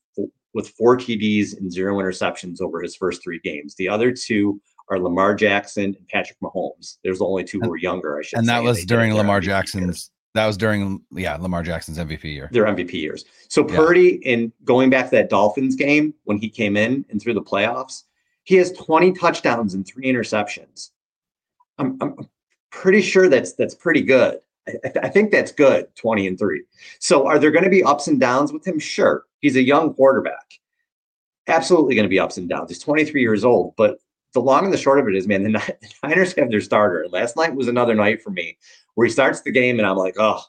with 0.54 0.70
four 0.70 0.98
TDs 0.98 1.58
and 1.58 1.72
zero 1.72 1.98
interceptions 1.98 2.62
over 2.62 2.80
his 2.80 2.96
first 2.96 3.24
three 3.24 3.40
games. 3.44 3.74
The 3.74 3.90
other 3.90 4.12
two 4.12 4.62
are 4.92 5.00
Lamar 5.00 5.34
Jackson 5.34 5.96
and 5.98 6.08
Patrick 6.08 6.38
Mahomes. 6.40 6.98
There's 7.04 7.22
only 7.22 7.44
two 7.44 7.60
who 7.60 7.72
are 7.72 7.78
younger, 7.78 8.20
I 8.20 8.22
should 8.22 8.38
and 8.38 8.46
say. 8.46 8.54
that 8.54 8.64
was 8.64 8.86
during 8.86 9.16
Lamar 9.16 9.42
MVP 9.42 9.46
Jackson's. 9.46 10.12
That 10.36 10.46
was 10.46 10.58
during 10.58 11.02
yeah 11.12 11.38
Lamar 11.38 11.64
Jackson's 11.64 11.98
MVP 11.98 12.26
year. 12.26 12.50
Their 12.52 12.66
MVP 12.66 12.94
years. 12.94 13.26
So 13.50 13.68
Yeah. 13.68 13.76
Purdy, 13.76 14.10
in 14.24 14.54
going 14.64 14.92
back 14.92 15.06
to 15.06 15.12
that 15.16 15.32
Dolphins 15.32 15.76
game 15.76 16.14
when 16.26 16.38
he 16.38 16.50
came 16.50 16.78
in 16.78 17.04
and 17.10 17.20
through 17.20 17.34
the 17.34 17.42
playoffs, 17.42 18.04
he 18.48 18.56
has 18.56 18.72
20 18.72 19.12
touchdowns 19.12 19.74
and 19.74 19.86
three 19.86 20.06
interceptions. 20.06 20.92
I'm, 21.78 21.98
I'm 22.00 22.16
pretty 22.72 23.02
sure 23.02 23.28
that's 23.28 23.52
that's 23.54 23.76
pretty 23.76 24.02
good. 24.02 24.40
I, 24.70 24.72
I- 24.86 25.00
I 25.04 25.10
think 25.10 25.32
that's 25.32 25.52
good, 25.52 25.94
20 25.98 26.28
and 26.28 26.40
three. 26.40 26.64
So 27.00 27.28
are 27.28 27.40
there 27.40 27.52
going 27.52 27.66
to 27.66 27.70
be 27.70 27.84
ups 27.84 28.08
and 28.08 28.20
downs 28.22 28.54
with 28.54 28.66
him? 28.66 28.80
Sure. 28.80 29.26
He's 29.42 29.58
a 29.58 29.62
young 29.62 29.94
quarterback. 29.94 30.46
Absolutely 31.48 31.96
going 31.96 32.04
to 32.06 32.10
be 32.10 32.20
ups 32.20 32.38
and 32.38 32.48
downs. 32.48 32.70
He's 32.70 32.80
23 32.80 33.20
years 33.22 33.44
old, 33.44 33.74
but 33.76 34.00
the 34.34 34.40
long 34.40 34.64
and 34.64 34.74
the 34.74 34.78
short 34.78 35.00
of 35.00 35.08
it 35.10 35.16
is, 35.16 35.28
man, 35.28 35.44
the 35.44 35.50
Ni- 35.50 35.60
the 35.82 36.08
Niners 36.08 36.34
have 36.36 36.50
their 36.50 36.62
starter. 36.62 37.02
And 37.04 37.12
last 37.12 37.36
night 37.36 37.54
was 37.54 37.68
another 37.68 37.96
night 37.96 38.22
for 38.22 38.30
me 38.30 38.58
where 38.96 39.06
he 39.08 39.12
starts 39.12 39.42
the 39.42 39.52
game 39.52 39.78
and 39.78 39.86
I'm 39.88 39.98
like, 39.98 40.16
oh, 40.18 40.42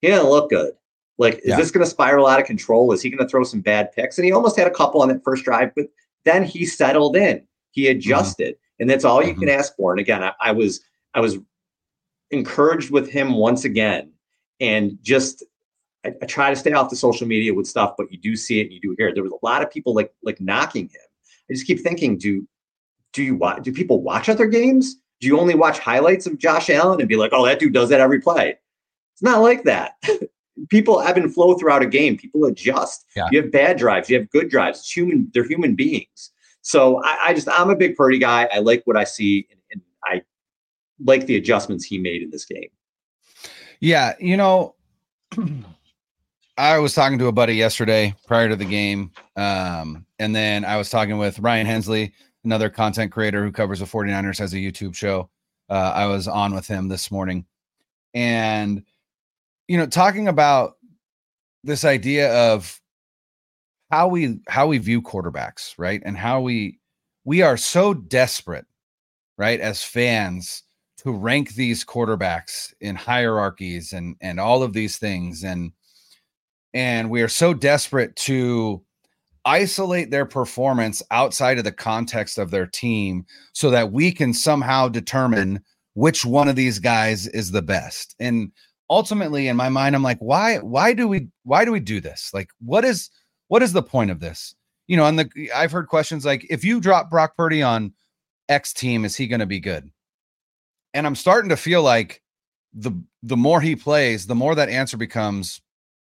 he 0.00 0.08
didn't 0.08 0.30
look 0.30 0.48
good. 0.48 0.72
Like, 1.18 1.34
is 1.40 1.42
Yeah. 1.48 1.56
this 1.56 1.70
going 1.70 1.84
to 1.84 1.90
spiral 1.90 2.26
out 2.26 2.40
of 2.40 2.46
control? 2.46 2.92
Is 2.92 3.02
he 3.02 3.10
going 3.10 3.22
to 3.22 3.28
throw 3.30 3.44
some 3.44 3.60
bad 3.60 3.92
picks? 3.92 4.16
And 4.18 4.24
he 4.24 4.32
almost 4.32 4.56
had 4.56 4.66
a 4.66 4.70
couple 4.74 5.02
on 5.02 5.08
that 5.08 5.22
first 5.22 5.44
drive, 5.44 5.74
but 5.74 5.86
then 6.26 6.44
he 6.44 6.66
settled 6.66 7.16
in. 7.16 7.46
He 7.70 7.84
mm-hmm. 7.84 7.98
adjusted, 7.98 8.56
and 8.78 8.90
that's 8.90 9.04
all 9.04 9.24
you 9.24 9.32
can 9.32 9.48
mm-hmm. 9.48 9.58
ask 9.58 9.74
for. 9.76 9.92
And 9.92 10.00
again, 10.00 10.22
I, 10.22 10.32
I 10.40 10.52
was 10.52 10.80
I 11.14 11.20
was 11.20 11.38
encouraged 12.30 12.90
with 12.90 13.08
him 13.08 13.34
once 13.34 13.64
again, 13.64 14.12
and 14.60 14.98
just 15.02 15.42
I, 16.04 16.12
I 16.20 16.26
try 16.26 16.50
to 16.50 16.56
stay 16.56 16.72
off 16.72 16.90
the 16.90 16.96
social 16.96 17.26
media 17.26 17.54
with 17.54 17.66
stuff, 17.66 17.94
but 17.96 18.12
you 18.12 18.18
do 18.18 18.36
see 18.36 18.60
it, 18.60 18.64
and 18.64 18.72
you 18.72 18.80
do 18.80 18.94
hear 18.98 19.08
it. 19.08 19.14
There 19.14 19.24
was 19.24 19.32
a 19.32 19.46
lot 19.46 19.62
of 19.62 19.70
people 19.70 19.94
like 19.94 20.12
like 20.22 20.40
knocking 20.40 20.84
him. 20.84 21.00
I 21.48 21.54
just 21.54 21.66
keep 21.66 21.80
thinking, 21.80 22.18
do 22.18 22.46
do 23.12 23.22
you 23.22 23.36
watch? 23.36 23.62
Do 23.62 23.72
people 23.72 24.02
watch 24.02 24.28
other 24.28 24.46
games? 24.46 24.96
Do 25.20 25.26
you 25.26 25.40
only 25.40 25.54
watch 25.54 25.78
highlights 25.78 26.26
of 26.26 26.36
Josh 26.36 26.68
Allen 26.68 27.00
and 27.00 27.08
be 27.08 27.16
like, 27.16 27.32
oh, 27.32 27.46
that 27.46 27.58
dude 27.58 27.72
does 27.72 27.88
that 27.88 28.00
every 28.00 28.20
play? 28.20 28.58
It's 29.14 29.22
not 29.22 29.40
like 29.40 29.64
that. 29.64 29.94
people 30.68 31.00
ebb 31.00 31.16
and 31.16 31.32
flow 31.32 31.54
throughout 31.54 31.82
a 31.82 31.86
game. 31.86 32.16
People 32.16 32.44
adjust. 32.44 33.04
Yeah. 33.14 33.28
You 33.30 33.42
have 33.42 33.52
bad 33.52 33.78
drives. 33.78 34.08
You 34.08 34.18
have 34.18 34.30
good 34.30 34.48
drives. 34.48 34.80
It's 34.80 34.90
human. 34.90 35.30
They're 35.32 35.46
human 35.46 35.74
beings. 35.74 36.32
So 36.62 37.02
I, 37.04 37.18
I 37.26 37.34
just 37.34 37.48
I'm 37.48 37.70
a 37.70 37.76
big 37.76 37.96
Purdy 37.96 38.18
guy. 38.18 38.48
I 38.52 38.58
like 38.58 38.82
what 38.86 38.96
I 38.96 39.04
see, 39.04 39.46
and, 39.50 39.60
and 39.70 39.82
I 40.04 40.22
like 41.04 41.26
the 41.26 41.36
adjustments 41.36 41.84
he 41.84 41.98
made 41.98 42.22
in 42.22 42.30
this 42.30 42.44
game. 42.44 42.68
Yeah, 43.80 44.14
you 44.18 44.36
know, 44.36 44.74
I 46.58 46.78
was 46.78 46.94
talking 46.94 47.18
to 47.18 47.26
a 47.26 47.32
buddy 47.32 47.54
yesterday 47.54 48.14
prior 48.26 48.48
to 48.48 48.56
the 48.56 48.64
game. 48.64 49.12
Um, 49.36 50.06
and 50.18 50.34
then 50.34 50.64
I 50.64 50.76
was 50.76 50.88
talking 50.88 51.18
with 51.18 51.38
Ryan 51.38 51.66
Hensley, 51.66 52.12
another 52.44 52.70
content 52.70 53.12
creator 53.12 53.44
who 53.44 53.52
covers 53.52 53.80
the 53.80 53.84
49ers, 53.84 54.38
has 54.38 54.54
a 54.54 54.56
YouTube 54.56 54.94
show. 54.94 55.28
Uh, 55.68 55.92
I 55.94 56.06
was 56.06 56.26
on 56.28 56.54
with 56.54 56.66
him 56.66 56.88
this 56.88 57.10
morning. 57.10 57.44
And, 58.14 58.82
you 59.68 59.76
know, 59.76 59.86
talking 59.86 60.28
about 60.28 60.74
this 61.64 61.84
idea 61.84 62.32
of 62.32 62.80
how 63.90 64.08
we 64.08 64.38
how 64.48 64.66
we 64.66 64.78
view 64.78 65.02
quarterbacks, 65.02 65.74
right? 65.78 66.02
And 66.04 66.16
how 66.16 66.40
we 66.40 66.78
we 67.24 67.42
are 67.42 67.56
so 67.56 67.94
desperate, 67.94 68.66
right, 69.38 69.60
as 69.60 69.82
fans 69.82 70.62
to 70.98 71.12
rank 71.12 71.54
these 71.54 71.84
quarterbacks 71.84 72.72
in 72.80 72.96
hierarchies 72.96 73.92
and 73.92 74.16
and 74.20 74.40
all 74.40 74.62
of 74.62 74.72
these 74.72 74.98
things 74.98 75.44
and 75.44 75.72
and 76.74 77.10
we 77.10 77.22
are 77.22 77.28
so 77.28 77.54
desperate 77.54 78.14
to 78.16 78.82
isolate 79.44 80.10
their 80.10 80.26
performance 80.26 81.02
outside 81.10 81.58
of 81.58 81.64
the 81.64 81.72
context 81.72 82.38
of 82.38 82.50
their 82.50 82.66
team 82.66 83.24
so 83.52 83.70
that 83.70 83.92
we 83.92 84.10
can 84.10 84.34
somehow 84.34 84.88
determine 84.88 85.62
which 85.94 86.24
one 86.24 86.48
of 86.48 86.56
these 86.56 86.78
guys 86.78 87.28
is 87.28 87.52
the 87.52 87.62
best 87.62 88.16
and 88.18 88.50
ultimately 88.88 89.48
in 89.48 89.56
my 89.56 89.68
mind 89.68 89.94
i'm 89.94 90.02
like 90.02 90.18
why 90.18 90.58
why 90.58 90.92
do 90.92 91.08
we 91.08 91.28
why 91.42 91.64
do 91.64 91.72
we 91.72 91.80
do 91.80 92.00
this 92.00 92.30
like 92.32 92.50
what 92.60 92.84
is 92.84 93.10
what 93.48 93.62
is 93.62 93.72
the 93.72 93.82
point 93.82 94.10
of 94.10 94.20
this 94.20 94.54
you 94.86 94.96
know 94.96 95.06
and 95.06 95.18
the 95.18 95.50
i've 95.54 95.72
heard 95.72 95.88
questions 95.88 96.24
like 96.24 96.46
if 96.48 96.64
you 96.64 96.80
drop 96.80 97.10
brock 97.10 97.36
purdy 97.36 97.62
on 97.62 97.92
x 98.48 98.72
team 98.72 99.04
is 99.04 99.16
he 99.16 99.26
going 99.26 99.40
to 99.40 99.46
be 99.46 99.60
good 99.60 99.90
and 100.96 101.06
I'm 101.06 101.14
starting 101.14 101.50
to 101.50 101.58
feel 101.58 101.82
like 101.82 102.22
the 102.72 102.90
the 103.22 103.36
more 103.36 103.60
he 103.60 103.76
plays, 103.76 104.26
the 104.26 104.34
more 104.34 104.54
that 104.54 104.70
answer 104.70 104.96
becomes 104.96 105.60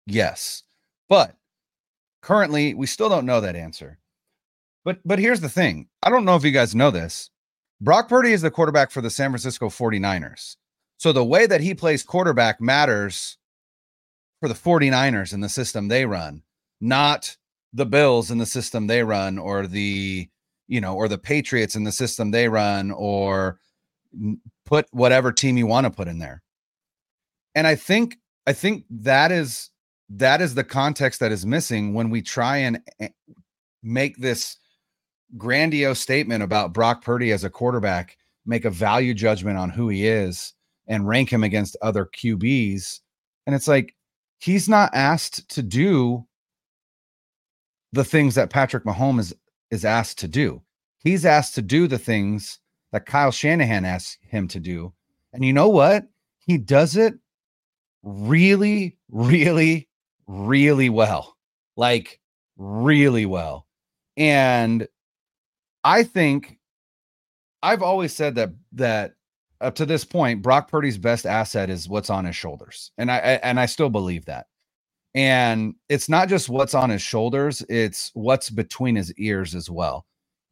yes. 0.06 0.64
But 1.08 1.34
currently, 2.20 2.74
we 2.74 2.86
still 2.86 3.08
don't 3.08 3.24
know 3.24 3.40
that 3.40 3.56
answer. 3.56 3.98
But 4.84 4.98
but 5.02 5.18
here's 5.18 5.40
the 5.40 5.48
thing. 5.48 5.88
I 6.02 6.10
don't 6.10 6.26
know 6.26 6.36
if 6.36 6.44
you 6.44 6.50
guys 6.50 6.74
know 6.74 6.90
this. 6.90 7.30
Brock 7.80 8.10
Purdy 8.10 8.32
is 8.32 8.42
the 8.42 8.50
quarterback 8.50 8.90
for 8.90 9.00
the 9.00 9.08
San 9.08 9.30
Francisco 9.30 9.70
49ers. 9.70 10.56
So 11.02 11.10
the 11.10 11.24
way 11.24 11.46
that 11.46 11.60
he 11.60 11.74
plays 11.74 12.04
quarterback 12.04 12.60
matters 12.60 13.36
for 14.38 14.48
the 14.48 14.54
49ers 14.54 15.32
and 15.32 15.42
the 15.42 15.48
system 15.48 15.88
they 15.88 16.06
run, 16.06 16.44
not 16.80 17.36
the 17.72 17.86
Bills 17.86 18.30
in 18.30 18.38
the 18.38 18.46
system 18.46 18.86
they 18.86 19.02
run 19.02 19.36
or 19.36 19.66
the 19.66 20.28
you 20.68 20.80
know 20.80 20.94
or 20.94 21.08
the 21.08 21.18
Patriots 21.18 21.74
in 21.74 21.82
the 21.82 21.90
system 21.90 22.30
they 22.30 22.48
run 22.48 22.92
or 22.92 23.58
put 24.64 24.86
whatever 24.92 25.32
team 25.32 25.56
you 25.56 25.66
want 25.66 25.86
to 25.86 25.90
put 25.90 26.06
in 26.06 26.20
there. 26.20 26.40
And 27.56 27.66
I 27.66 27.74
think 27.74 28.18
I 28.46 28.52
think 28.52 28.84
that 28.88 29.32
is 29.32 29.70
that 30.08 30.40
is 30.40 30.54
the 30.54 30.62
context 30.62 31.18
that 31.18 31.32
is 31.32 31.44
missing 31.44 31.94
when 31.94 32.10
we 32.10 32.22
try 32.22 32.58
and 32.58 32.80
eh, 33.00 33.08
make 33.82 34.18
this 34.18 34.56
grandiose 35.36 35.98
statement 35.98 36.44
about 36.44 36.72
Brock 36.72 37.02
Purdy 37.02 37.32
as 37.32 37.42
a 37.42 37.50
quarterback, 37.50 38.16
make 38.46 38.64
a 38.64 38.70
value 38.70 39.14
judgment 39.14 39.58
on 39.58 39.68
who 39.68 39.88
he 39.88 40.06
is 40.06 40.54
and 40.86 41.06
rank 41.06 41.32
him 41.32 41.44
against 41.44 41.76
other 41.82 42.06
QBs. 42.06 43.00
And 43.46 43.54
it's 43.54 43.68
like 43.68 43.94
he's 44.38 44.68
not 44.68 44.90
asked 44.94 45.48
to 45.50 45.62
do 45.62 46.26
the 47.92 48.04
things 48.04 48.34
that 48.34 48.50
Patrick 48.50 48.84
Mahomes 48.84 49.20
is, 49.20 49.34
is 49.70 49.84
asked 49.84 50.18
to 50.18 50.28
do. 50.28 50.62
He's 50.98 51.26
asked 51.26 51.54
to 51.56 51.62
do 51.62 51.86
the 51.86 51.98
things 51.98 52.58
that 52.92 53.06
Kyle 53.06 53.30
Shanahan 53.32 53.84
asks 53.84 54.18
him 54.22 54.48
to 54.48 54.60
do. 54.60 54.92
And 55.32 55.44
you 55.44 55.52
know 55.52 55.68
what? 55.68 56.04
He 56.38 56.58
does 56.58 56.96
it 56.96 57.14
really, 58.02 58.96
really, 59.10 59.88
really 60.26 60.90
well. 60.90 61.36
Like, 61.76 62.20
really 62.56 63.26
well. 63.26 63.66
And 64.16 64.86
I 65.84 66.02
think 66.02 66.58
I've 67.62 67.82
always 67.82 68.14
said 68.14 68.34
that 68.36 68.50
that 68.72 69.14
up 69.62 69.74
to 69.76 69.86
this 69.86 70.04
point, 70.04 70.42
Brock 70.42 70.68
Purdy's 70.68 70.98
best 70.98 71.26
asset 71.26 71.70
is 71.70 71.88
what's 71.88 72.10
on 72.10 72.24
his 72.24 72.36
shoulders. 72.36 72.90
And 72.98 73.10
I, 73.10 73.16
I 73.16 73.32
and 73.42 73.60
I 73.60 73.66
still 73.66 73.90
believe 73.90 74.24
that. 74.26 74.46
And 75.14 75.74
it's 75.88 76.08
not 76.08 76.28
just 76.28 76.48
what's 76.48 76.74
on 76.74 76.90
his 76.90 77.02
shoulders, 77.02 77.62
it's 77.68 78.10
what's 78.14 78.50
between 78.50 78.96
his 78.96 79.12
ears 79.14 79.54
as 79.54 79.68
well. 79.70 80.06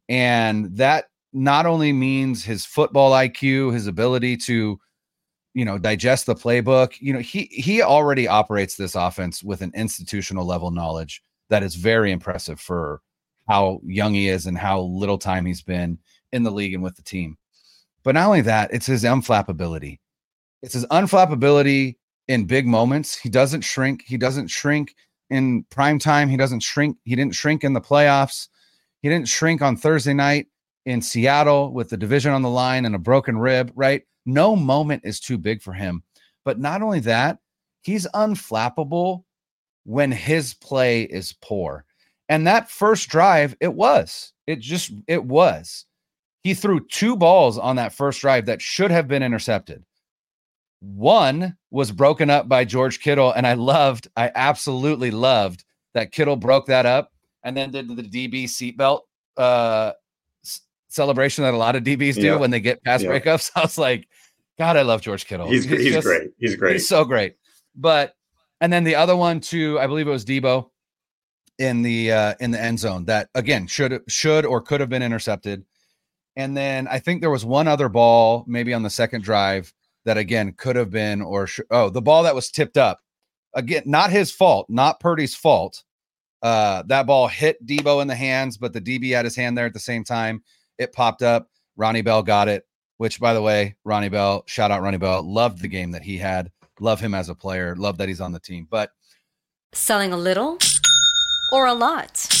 And 0.09 0.75
that 0.77 1.05
not 1.33 1.65
only 1.65 1.93
means 1.93 2.43
his 2.43 2.65
football 2.65 3.11
IQ, 3.11 3.73
his 3.73 3.87
ability 3.87 4.37
to, 4.37 4.79
you 5.53 5.65
know, 5.65 5.77
digest 5.77 6.25
the 6.25 6.35
playbook. 6.35 6.93
You 6.99 7.13
know, 7.13 7.19
he 7.19 7.45
he 7.45 7.81
already 7.81 8.27
operates 8.27 8.75
this 8.75 8.95
offense 8.95 9.43
with 9.43 9.61
an 9.61 9.71
institutional 9.75 10.45
level 10.45 10.71
knowledge 10.71 11.23
that 11.49 11.63
is 11.63 11.75
very 11.75 12.11
impressive 12.11 12.59
for 12.59 13.01
how 13.49 13.81
young 13.83 14.13
he 14.13 14.29
is 14.29 14.45
and 14.45 14.57
how 14.57 14.81
little 14.81 15.17
time 15.17 15.45
he's 15.45 15.61
been 15.61 15.97
in 16.31 16.43
the 16.43 16.51
league 16.51 16.73
and 16.73 16.83
with 16.83 16.95
the 16.95 17.01
team. 17.01 17.37
But 18.03 18.15
not 18.15 18.27
only 18.27 18.41
that, 18.41 18.73
it's 18.73 18.85
his 18.85 19.03
unflappability. 19.03 19.99
It's 20.61 20.73
his 20.73 20.85
unflappability 20.87 21.95
in 22.27 22.45
big 22.45 22.65
moments. 22.65 23.15
He 23.15 23.29
doesn't 23.29 23.61
shrink. 23.61 24.03
He 24.05 24.17
doesn't 24.17 24.47
shrink 24.47 24.95
in 25.29 25.63
prime 25.69 25.99
time. 25.99 26.29
He 26.29 26.37
doesn't 26.37 26.61
shrink. 26.61 26.97
He 27.03 27.15
didn't 27.15 27.35
shrink 27.35 27.63
in 27.63 27.73
the 27.73 27.81
playoffs. 27.81 28.47
He 29.01 29.09
didn't 29.09 29.27
shrink 29.27 29.61
on 29.61 29.75
Thursday 29.75 30.13
night 30.13 30.47
in 30.85 31.01
Seattle 31.01 31.71
with 31.73 31.89
the 31.89 31.97
division 31.97 32.31
on 32.31 32.41
the 32.41 32.49
line 32.49 32.85
and 32.85 32.95
a 32.95 32.99
broken 32.99 33.37
rib, 33.37 33.71
right? 33.75 34.03
No 34.25 34.55
moment 34.55 35.03
is 35.05 35.19
too 35.19 35.37
big 35.37 35.61
for 35.61 35.73
him. 35.73 36.03
But 36.45 36.59
not 36.59 36.81
only 36.81 36.99
that, 37.01 37.39
he's 37.81 38.07
unflappable 38.13 39.23
when 39.83 40.11
his 40.11 40.53
play 40.53 41.03
is 41.03 41.35
poor. 41.41 41.85
And 42.29 42.47
that 42.47 42.69
first 42.69 43.09
drive, 43.09 43.55
it 43.59 43.73
was. 43.73 44.33
It 44.47 44.59
just 44.59 44.91
it 45.07 45.23
was. 45.23 45.85
He 46.43 46.53
threw 46.53 46.85
two 46.87 47.15
balls 47.15 47.57
on 47.57 47.75
that 47.75 47.93
first 47.93 48.21
drive 48.21 48.47
that 48.47 48.61
should 48.61 48.91
have 48.91 49.07
been 49.07 49.23
intercepted. 49.23 49.83
One 50.79 51.55
was 51.69 51.91
broken 51.91 52.29
up 52.29 52.49
by 52.49 52.65
George 52.65 52.99
Kittle, 52.99 53.31
and 53.31 53.45
I 53.45 53.53
loved, 53.53 54.07
I 54.17 54.31
absolutely 54.33 55.11
loved 55.11 55.63
that 55.93 56.11
Kittle 56.11 56.35
broke 56.35 56.65
that 56.67 56.85
up 56.85 57.11
and 57.43 57.55
then 57.55 57.71
did 57.71 57.95
the 57.95 58.03
DB 58.03 58.45
seatbelt 58.45 59.01
uh, 59.37 59.91
celebration 60.91 61.43
that 61.43 61.53
a 61.53 61.57
lot 61.57 61.75
of 61.75 61.83
DBs 61.83 62.15
do 62.15 62.21
yeah. 62.21 62.35
when 62.35 62.51
they 62.51 62.59
get 62.59 62.83
pass 62.83 63.01
yeah. 63.01 63.09
breakups. 63.09 63.51
I 63.55 63.61
was 63.61 63.77
like, 63.77 64.07
God, 64.57 64.77
I 64.77 64.81
love 64.81 65.01
George 65.01 65.25
Kittle. 65.25 65.47
He's, 65.47 65.63
he's, 65.65 65.81
he's 65.81 65.93
just, 65.93 66.05
great. 66.05 66.31
He's 66.37 66.55
great. 66.55 66.73
He's 66.73 66.87
so 66.87 67.05
great. 67.05 67.35
But 67.75 68.13
and 68.59 68.71
then 68.71 68.83
the 68.83 68.95
other 68.95 69.15
one 69.15 69.39
too, 69.39 69.79
I 69.79 69.87
believe 69.87 70.07
it 70.07 70.11
was 70.11 70.25
Deebo 70.25 70.69
in 71.57 71.81
the 71.81 72.11
uh 72.11 72.33
in 72.39 72.51
the 72.51 72.59
end 72.59 72.79
zone 72.79 73.05
that 73.05 73.29
again 73.35 73.67
should 73.67 74.01
should 74.07 74.45
or 74.45 74.61
could 74.61 74.79
have 74.79 74.89
been 74.89 75.03
intercepted. 75.03 75.63
And 76.35 76.55
then 76.55 76.87
I 76.87 76.99
think 76.99 77.21
there 77.21 77.29
was 77.29 77.45
one 77.45 77.67
other 77.67 77.89
ball, 77.89 78.45
maybe 78.47 78.73
on 78.73 78.83
the 78.83 78.89
second 78.89 79.23
drive, 79.23 79.73
that 80.05 80.17
again 80.17 80.53
could 80.57 80.75
have 80.75 80.89
been 80.89 81.21
or 81.21 81.47
sh- 81.47 81.59
oh, 81.69 81.89
the 81.89 82.01
ball 82.01 82.23
that 82.23 82.35
was 82.35 82.49
tipped 82.49 82.77
up. 82.77 82.99
Again, 83.53 83.83
not 83.85 84.09
his 84.09 84.31
fault, 84.31 84.67
not 84.69 84.99
Purdy's 84.99 85.35
fault. 85.35 85.83
Uh, 86.41 86.83
that 86.87 87.05
ball 87.05 87.27
hit 87.27 87.63
Deebo 87.65 88.01
in 88.01 88.07
the 88.07 88.15
hands, 88.15 88.57
but 88.57 88.73
the 88.73 88.81
DB 88.81 89.13
had 89.13 89.25
his 89.25 89.35
hand 89.35 89.57
there 89.57 89.65
at 89.65 89.73
the 89.73 89.79
same 89.79 90.03
time. 90.03 90.41
It 90.77 90.93
popped 90.93 91.21
up. 91.21 91.49
Ronnie 91.75 92.01
Bell 92.01 92.23
got 92.23 92.47
it, 92.47 92.65
which 92.97 93.19
by 93.19 93.33
the 93.33 93.41
way, 93.41 93.75
Ronnie 93.83 94.09
Bell, 94.09 94.43
shout 94.47 94.71
out 94.71 94.81
Ronnie 94.81 94.97
Bell, 94.97 95.21
loved 95.21 95.61
the 95.61 95.67
game 95.67 95.91
that 95.91 96.03
he 96.03 96.17
had. 96.17 96.51
Love 96.79 96.99
him 96.99 97.13
as 97.13 97.29
a 97.29 97.35
player. 97.35 97.75
Love 97.75 97.97
that 97.99 98.07
he's 98.07 98.21
on 98.21 98.31
the 98.31 98.39
team. 98.39 98.67
But 98.69 98.91
selling 99.73 100.13
a 100.13 100.17
little 100.17 100.57
or 101.53 101.67
a 101.67 101.73
lot. 101.73 102.40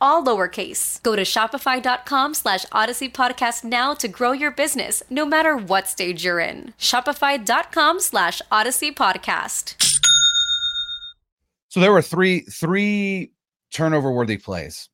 all 0.00 0.24
lowercase. 0.24 1.02
Go 1.02 1.16
to 1.16 1.22
shopify.com 1.22 2.34
slash 2.34 2.66
audacy 2.66 3.12
podcast 3.12 3.64
now 3.64 3.94
to 3.94 4.08
grow 4.08 4.32
your 4.32 4.50
business, 4.50 5.02
no 5.10 5.24
matter 5.24 5.56
what 5.56 5.88
stage 5.88 6.24
you're 6.24 6.40
in. 6.40 6.74
Shopify.com 6.78 8.00
slash 8.00 8.42
audacy 8.52 8.94
podcast. 8.94 9.74
So 11.68 11.80
there 11.80 11.92
were 11.92 12.02
three, 12.02 12.40
three 12.40 13.32
turnover 13.72 14.10
worthy 14.10 14.38
plays 14.38 14.88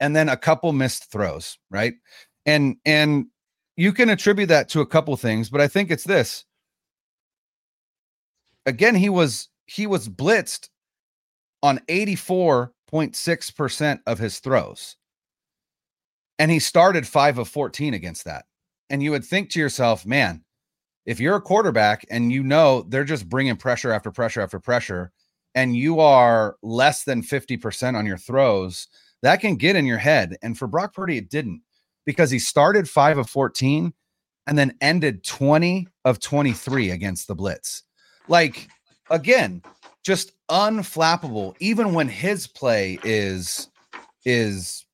and 0.00 0.14
then 0.14 0.28
a 0.28 0.36
couple 0.36 0.72
missed 0.72 1.10
throws, 1.10 1.58
right? 1.70 1.94
And, 2.46 2.76
and 2.84 3.26
you 3.76 3.92
can 3.92 4.10
attribute 4.10 4.48
that 4.48 4.68
to 4.70 4.80
a 4.80 4.86
couple 4.86 5.16
things, 5.16 5.50
but 5.50 5.60
I 5.60 5.68
think 5.68 5.90
it's 5.90 6.04
this. 6.04 6.44
Again, 8.66 8.96
he 8.96 9.08
was 9.08 9.48
he 9.66 9.86
was 9.86 10.08
blitzed 10.08 10.68
on 11.62 11.80
84.6% 12.92 14.00
of 14.06 14.18
his 14.18 14.38
throws. 14.38 14.96
And 16.38 16.50
he 16.50 16.58
started 16.58 17.06
5 17.06 17.38
of 17.38 17.48
14 17.48 17.94
against 17.94 18.24
that. 18.24 18.46
And 18.90 19.02
you 19.02 19.10
would 19.10 19.24
think 19.24 19.50
to 19.50 19.60
yourself, 19.60 20.06
man, 20.06 20.44
if 21.04 21.20
you're 21.20 21.36
a 21.36 21.40
quarterback 21.40 22.06
and 22.10 22.32
you 22.32 22.42
know 22.42 22.82
they're 22.88 23.04
just 23.04 23.28
bringing 23.28 23.56
pressure 23.56 23.92
after 23.92 24.10
pressure 24.10 24.40
after 24.40 24.60
pressure 24.60 25.10
and 25.54 25.76
you 25.76 26.00
are 26.00 26.56
less 26.62 27.04
than 27.04 27.22
50% 27.22 27.96
on 27.96 28.06
your 28.06 28.18
throws, 28.18 28.88
that 29.22 29.40
can 29.40 29.56
get 29.56 29.76
in 29.76 29.86
your 29.86 29.98
head. 29.98 30.36
And 30.42 30.56
for 30.56 30.66
Brock 30.66 30.94
Purdy, 30.94 31.18
it 31.18 31.30
didn't 31.30 31.62
because 32.06 32.30
he 32.30 32.38
started 32.38 32.88
five 32.88 33.18
of 33.18 33.28
14 33.28 33.92
and 34.46 34.58
then 34.58 34.76
ended 34.80 35.24
20 35.24 35.88
of 36.04 36.20
23 36.20 36.90
against 36.90 37.26
the 37.26 37.34
Blitz. 37.34 37.82
Like, 38.28 38.68
again, 39.10 39.62
just 40.08 40.32
unflappable, 40.50 41.54
even 41.60 41.92
when 41.92 42.08
his 42.08 42.46
play 42.46 42.98
is 43.04 43.68
is 44.24 44.86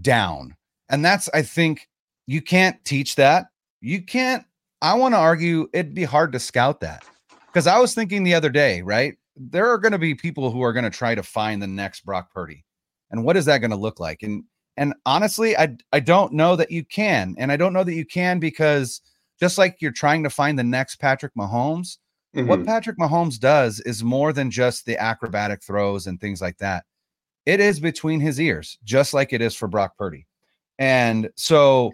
down. 0.00 0.56
And 0.88 1.04
that's, 1.04 1.30
I 1.32 1.42
think, 1.42 1.88
you 2.26 2.42
can't 2.42 2.84
teach 2.84 3.14
that. 3.14 3.46
You 3.80 4.02
can't, 4.02 4.44
I 4.82 4.94
want 4.94 5.14
to 5.14 5.18
argue 5.18 5.68
it'd 5.72 5.94
be 5.94 6.02
hard 6.02 6.32
to 6.32 6.40
scout 6.40 6.80
that. 6.80 7.04
Because 7.46 7.68
I 7.68 7.78
was 7.78 7.94
thinking 7.94 8.24
the 8.24 8.34
other 8.34 8.50
day, 8.50 8.82
right? 8.82 9.14
There 9.36 9.70
are 9.70 9.78
going 9.78 9.92
to 9.92 9.98
be 9.98 10.16
people 10.16 10.50
who 10.50 10.62
are 10.62 10.72
going 10.72 10.84
to 10.84 10.90
try 10.90 11.14
to 11.14 11.22
find 11.22 11.62
the 11.62 11.68
next 11.68 12.04
Brock 12.04 12.32
Purdy. 12.32 12.64
And 13.12 13.24
what 13.24 13.36
is 13.36 13.44
that 13.44 13.58
going 13.58 13.70
to 13.70 13.76
look 13.76 14.00
like? 14.00 14.24
And 14.24 14.42
and 14.76 14.94
honestly, 15.06 15.56
I 15.56 15.76
I 15.92 16.00
don't 16.00 16.32
know 16.32 16.56
that 16.56 16.72
you 16.72 16.84
can. 16.84 17.36
And 17.38 17.52
I 17.52 17.56
don't 17.56 17.72
know 17.72 17.84
that 17.84 17.94
you 17.94 18.04
can 18.04 18.40
because 18.40 19.00
just 19.38 19.58
like 19.58 19.76
you're 19.80 19.92
trying 19.92 20.24
to 20.24 20.30
find 20.30 20.58
the 20.58 20.64
next 20.64 20.96
Patrick 20.96 21.34
Mahomes, 21.36 21.98
mm-hmm. 22.34 22.46
what 22.46 22.66
Patrick 22.66 22.98
Mahomes 22.98 23.38
does 23.38 23.80
is 23.80 24.04
more 24.04 24.32
than 24.32 24.50
just 24.50 24.86
the 24.86 24.96
acrobatic 24.98 25.62
throws 25.62 26.06
and 26.06 26.20
things 26.20 26.40
like 26.40 26.58
that. 26.58 26.84
It 27.46 27.60
is 27.60 27.80
between 27.80 28.20
his 28.20 28.40
ears, 28.40 28.78
just 28.84 29.14
like 29.14 29.32
it 29.32 29.40
is 29.40 29.54
for 29.54 29.68
Brock 29.68 29.96
Purdy. 29.96 30.26
And 30.78 31.30
so 31.36 31.92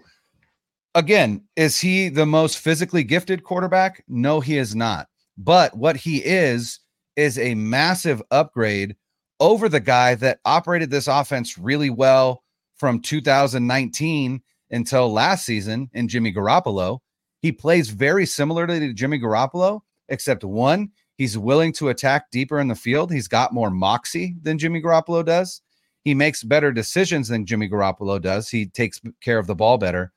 again, 0.95 1.43
is 1.55 1.79
he 1.79 2.09
the 2.09 2.25
most 2.25 2.57
physically 2.57 3.03
gifted 3.03 3.43
quarterback? 3.43 4.03
No, 4.07 4.39
he 4.39 4.57
is 4.57 4.75
not. 4.75 5.07
But 5.37 5.77
what 5.77 5.95
he 5.95 6.17
is 6.17 6.79
is 7.15 7.37
a 7.37 7.55
massive 7.55 8.21
upgrade 8.31 8.95
over 9.39 9.69
the 9.69 9.79
guy 9.79 10.15
that 10.15 10.39
operated 10.45 10.89
this 10.89 11.07
offense 11.07 11.57
really 11.57 11.89
well 11.89 12.43
from 12.77 13.01
2019 13.01 14.41
until 14.71 15.11
last 15.11 15.45
season 15.45 15.89
in 15.93 16.07
Jimmy 16.07 16.33
Garoppolo. 16.33 16.99
He 17.41 17.51
plays 17.51 17.89
very 17.89 18.25
similarly 18.25 18.79
to 18.79 18.93
Jimmy 18.93 19.19
Garoppolo, 19.19 19.81
except 20.09 20.43
one, 20.43 20.91
he's 21.17 21.37
willing 21.37 21.73
to 21.73 21.89
attack 21.89 22.31
deeper 22.31 22.59
in 22.59 22.67
the 22.67 22.75
field. 22.75 23.11
He's 23.11 23.27
got 23.27 23.53
more 23.53 23.69
moxie 23.69 24.35
than 24.41 24.57
Jimmy 24.57 24.81
Garoppolo 24.81 25.25
does. 25.25 25.61
He 26.03 26.13
makes 26.13 26.43
better 26.43 26.71
decisions 26.71 27.27
than 27.27 27.45
Jimmy 27.45 27.69
Garoppolo 27.69 28.21
does. 28.21 28.49
He 28.49 28.67
takes 28.67 29.01
care 29.21 29.39
of 29.39 29.47
the 29.47 29.55
ball 29.55 29.77
better, 29.77 30.13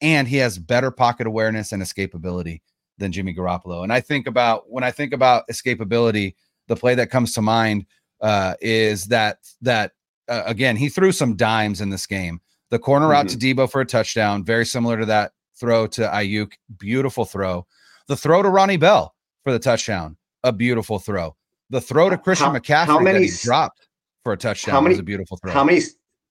and 0.00 0.28
he 0.28 0.36
has 0.36 0.58
better 0.58 0.90
pocket 0.90 1.26
awareness 1.26 1.72
and 1.72 1.82
escapability 1.82 2.60
than 2.98 3.10
Jimmy 3.10 3.34
Garoppolo. 3.34 3.82
And 3.82 3.92
I 3.92 4.00
think 4.00 4.26
about 4.26 4.70
when 4.70 4.84
I 4.84 4.90
think 4.90 5.12
about 5.12 5.48
escapability, 5.48 6.34
the 6.68 6.76
play 6.76 6.94
that 6.94 7.10
comes 7.10 7.32
to 7.34 7.42
mind 7.42 7.86
uh, 8.20 8.54
is 8.60 9.06
that 9.06 9.38
that 9.62 9.92
uh, 10.28 10.42
again, 10.46 10.76
he 10.76 10.88
threw 10.88 11.12
some 11.12 11.36
dimes 11.36 11.80
in 11.80 11.90
this 11.90 12.06
game. 12.06 12.40
The 12.70 12.78
corner 12.78 13.08
mm-hmm. 13.08 13.16
out 13.16 13.28
to 13.28 13.36
Deebo 13.36 13.70
for 13.70 13.80
a 13.80 13.86
touchdown, 13.86 14.44
very 14.44 14.64
similar 14.64 14.98
to 14.98 15.06
that 15.06 15.32
throw 15.58 15.86
to 15.88 16.02
Aiyuk, 16.02 16.52
beautiful 16.78 17.24
throw. 17.24 17.66
The 18.08 18.16
throw 18.16 18.42
to 18.42 18.48
Ronnie 18.48 18.76
Bell 18.76 19.13
for 19.44 19.52
the 19.52 19.58
touchdown, 19.58 20.16
a 20.42 20.52
beautiful 20.52 20.98
throw. 20.98 21.36
The 21.70 21.80
throw 21.80 22.10
to 22.10 22.18
Christian 22.18 22.48
how, 22.48 22.58
McCaffrey 22.58 22.86
how 22.86 22.98
many, 22.98 23.20
that 23.20 23.24
he 23.32 23.38
dropped 23.42 23.88
for 24.24 24.32
a 24.32 24.36
touchdown 24.36 24.72
how 24.72 24.80
many, 24.80 24.94
was 24.94 25.00
a 25.00 25.04
beautiful 25.04 25.36
throw. 25.36 25.52
How 25.52 25.62
many 25.64 25.80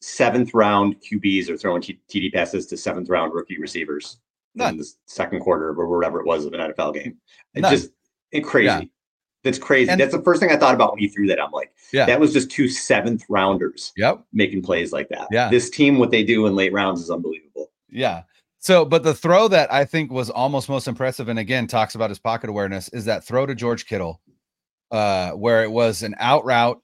seventh 0.01 0.53
round 0.53 0.95
QBs 1.01 1.49
are 1.49 1.57
throwing 1.57 1.81
TD 1.81 2.33
passes 2.33 2.65
to 2.67 2.77
seventh 2.77 3.09
round 3.09 3.33
rookie 3.33 3.57
receivers 3.59 4.17
None. 4.55 4.73
in 4.73 4.77
the 4.79 4.87
second 5.05 5.39
quarter 5.39 5.69
or 5.69 5.87
whatever 5.95 6.19
it 6.19 6.25
was 6.25 6.45
of 6.45 6.53
an 6.53 6.59
NFL 6.59 6.95
game? 6.95 7.17
It's 7.53 7.69
just 7.69 7.89
crazy. 8.43 8.65
Yeah. 8.65 8.81
That's 9.43 9.59
crazy. 9.59 9.89
And- 9.91 9.99
That's 9.99 10.13
the 10.15 10.21
first 10.21 10.39
thing 10.39 10.51
I 10.51 10.57
thought 10.57 10.73
about 10.75 10.91
when 10.93 10.99
he 10.99 11.07
threw 11.09 11.27
that. 11.27 11.41
I'm 11.41 11.51
like, 11.51 11.73
Yeah. 11.91 12.05
that 12.05 12.19
was 12.19 12.31
just 12.33 12.49
two 12.49 12.67
seventh 12.69 13.23
rounders 13.29 13.91
Yep. 13.97 14.23
making 14.31 14.61
plays 14.61 14.93
like 14.93 15.09
that. 15.09 15.27
Yeah. 15.31 15.49
This 15.49 15.69
team, 15.69 15.99
what 15.99 16.11
they 16.11 16.23
do 16.23 16.45
in 16.47 16.55
late 16.55 16.71
rounds 16.73 17.01
is 17.01 17.09
unbelievable. 17.11 17.71
Yeah. 17.89 18.23
So, 18.63 18.85
but 18.85 19.03
the 19.03 19.13
throw 19.13 19.49
that 19.49 19.73
I 19.73 19.83
think 19.83 20.09
was 20.09 20.29
almost 20.29 20.69
most 20.69 20.87
impressive, 20.87 21.27
and 21.27 21.37
again 21.37 21.67
talks 21.67 21.95
about 21.95 22.09
his 22.09 22.17
pocket 22.17 22.49
awareness, 22.49 22.87
is 22.93 23.03
that 23.03 23.25
throw 23.25 23.45
to 23.45 23.53
George 23.53 23.85
Kittle, 23.85 24.21
uh, 24.89 25.31
where 25.31 25.63
it 25.65 25.71
was 25.71 26.01
an 26.01 26.15
out 26.17 26.45
route 26.45 26.81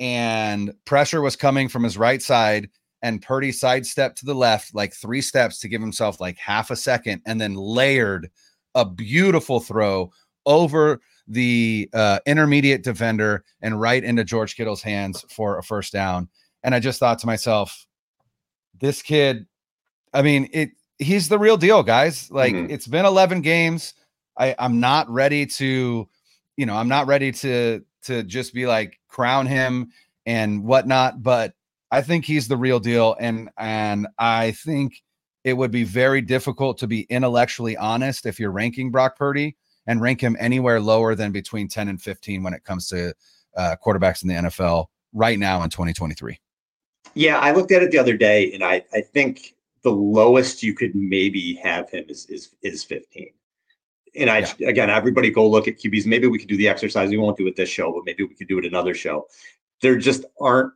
and 0.00 0.72
pressure 0.86 1.22
was 1.22 1.36
coming 1.36 1.68
from 1.68 1.84
his 1.84 1.96
right 1.96 2.20
side, 2.20 2.68
and 3.02 3.22
Purdy 3.22 3.52
sidestepped 3.52 4.18
to 4.18 4.26
the 4.26 4.34
left 4.34 4.74
like 4.74 4.92
three 4.92 5.20
steps 5.20 5.60
to 5.60 5.68
give 5.68 5.80
himself 5.80 6.20
like 6.20 6.36
half 6.36 6.72
a 6.72 6.76
second, 6.76 7.22
and 7.26 7.40
then 7.40 7.54
layered 7.54 8.28
a 8.74 8.84
beautiful 8.84 9.60
throw 9.60 10.10
over 10.46 11.00
the 11.28 11.88
uh, 11.94 12.18
intermediate 12.26 12.82
defender 12.82 13.44
and 13.62 13.80
right 13.80 14.02
into 14.02 14.24
George 14.24 14.56
Kittle's 14.56 14.82
hands 14.82 15.24
for 15.30 15.58
a 15.58 15.62
first 15.62 15.92
down. 15.92 16.28
And 16.64 16.74
I 16.74 16.80
just 16.80 16.98
thought 16.98 17.20
to 17.20 17.26
myself, 17.28 17.86
this 18.80 19.00
kid, 19.00 19.46
I 20.12 20.22
mean, 20.22 20.48
it 20.52 20.70
he's 21.00 21.28
the 21.28 21.38
real 21.38 21.56
deal, 21.56 21.82
guys. 21.82 22.30
Like 22.30 22.54
Mhm. 22.54 22.70
it's 22.70 22.86
been 22.86 23.04
11 23.06 23.40
games. 23.40 23.94
I, 24.38 24.54
I'm 24.58 24.78
not 24.80 25.08
ready 25.10 25.46
to, 25.46 26.08
you 26.56 26.66
know, 26.66 26.76
I'm 26.76 26.88
not 26.88 27.06
ready 27.06 27.32
to 27.32 27.84
to 28.04 28.22
just 28.22 28.54
be 28.54 28.66
like 28.66 28.98
crown 29.08 29.46
him 29.46 29.90
and 30.26 30.64
whatnot, 30.64 31.22
but 31.22 31.54
I 31.90 32.00
think 32.02 32.24
he's 32.24 32.48
the 32.48 32.56
real 32.56 32.78
deal. 32.80 33.16
And 33.18 33.50
and 33.58 34.06
I 34.18 34.52
think 34.52 35.02
it 35.44 35.54
would 35.54 35.70
be 35.70 35.84
very 35.84 36.20
difficult 36.20 36.78
to 36.78 36.86
be 36.86 37.02
intellectually 37.10 37.76
honest 37.76 38.26
if 38.26 38.38
you're 38.38 38.50
ranking 38.52 38.90
Brock 38.90 39.16
Purdy 39.16 39.56
and 39.86 40.00
rank 40.00 40.20
him 40.20 40.36
anywhere 40.38 40.80
lower 40.80 41.14
than 41.14 41.32
between 41.32 41.66
10 41.66 41.88
and 41.88 42.00
15 42.00 42.42
when 42.42 42.52
it 42.54 42.62
comes 42.64 42.86
to 42.88 43.14
uh, 43.56 43.74
quarterbacks 43.84 44.22
in 44.22 44.28
the 44.28 44.34
NFL 44.34 44.86
right 45.14 45.38
now 45.38 45.62
in 45.62 45.70
2023. 45.70 46.38
Yeah, 47.14 47.38
I 47.38 47.52
looked 47.52 47.72
at 47.72 47.82
it 47.82 47.90
the 47.90 47.98
other 47.98 48.16
day, 48.16 48.52
and 48.52 48.62
I 48.62 48.84
I 48.92 49.00
think 49.00 49.54
the 49.82 49.90
lowest 49.90 50.62
you 50.62 50.74
could 50.74 50.94
maybe 50.94 51.54
have 51.62 51.90
him 51.90 52.04
is 52.08 52.26
is 52.26 52.54
is 52.62 52.84
15. 52.84 53.28
And 54.16 54.28
I 54.28 54.38
again, 54.66 54.90
everybody 54.90 55.30
go 55.30 55.48
look 55.48 55.68
at 55.68 55.78
QBs. 55.78 56.06
Maybe 56.06 56.26
we 56.26 56.38
could 56.38 56.48
do 56.48 56.56
the 56.56 56.68
exercise. 56.68 57.10
We 57.10 57.16
won't 57.16 57.36
do 57.36 57.46
it 57.46 57.56
this 57.56 57.68
show, 57.68 57.92
but 57.92 58.02
maybe 58.04 58.24
we 58.24 58.34
could 58.34 58.48
do 58.48 58.58
it 58.58 58.64
another 58.64 58.94
show. 58.94 59.26
There 59.82 59.96
just 59.96 60.24
aren't. 60.40 60.72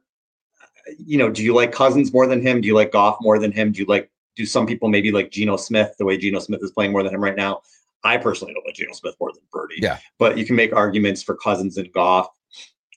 You 0.98 1.18
know, 1.18 1.30
do 1.30 1.42
you 1.42 1.54
like 1.54 1.72
Cousins 1.72 2.12
more 2.12 2.26
than 2.26 2.40
him? 2.42 2.60
Do 2.60 2.68
you 2.68 2.74
like 2.74 2.92
Goff 2.92 3.16
more 3.20 3.38
than 3.38 3.50
him? 3.52 3.72
Do 3.72 3.80
you 3.80 3.86
like? 3.86 4.10
Do 4.36 4.44
some 4.46 4.66
people 4.66 4.88
maybe 4.88 5.12
like 5.12 5.30
Geno 5.30 5.56
Smith 5.56 5.94
the 5.98 6.04
way 6.04 6.16
Geno 6.18 6.38
Smith 6.40 6.60
is 6.62 6.70
playing 6.72 6.92
more 6.92 7.02
than 7.02 7.14
him 7.14 7.22
right 7.22 7.36
now? 7.36 7.62
I 8.04 8.18
personally 8.18 8.52
don't 8.52 8.66
like 8.66 8.74
Geno 8.74 8.92
Smith 8.92 9.14
more 9.20 9.32
than 9.32 9.42
Purdy. 9.50 9.76
Yeah. 9.78 9.98
but 10.18 10.36
you 10.38 10.44
can 10.44 10.56
make 10.56 10.72
arguments 10.74 11.22
for 11.22 11.36
Cousins 11.36 11.78
and 11.78 11.90
Goff. 11.92 12.28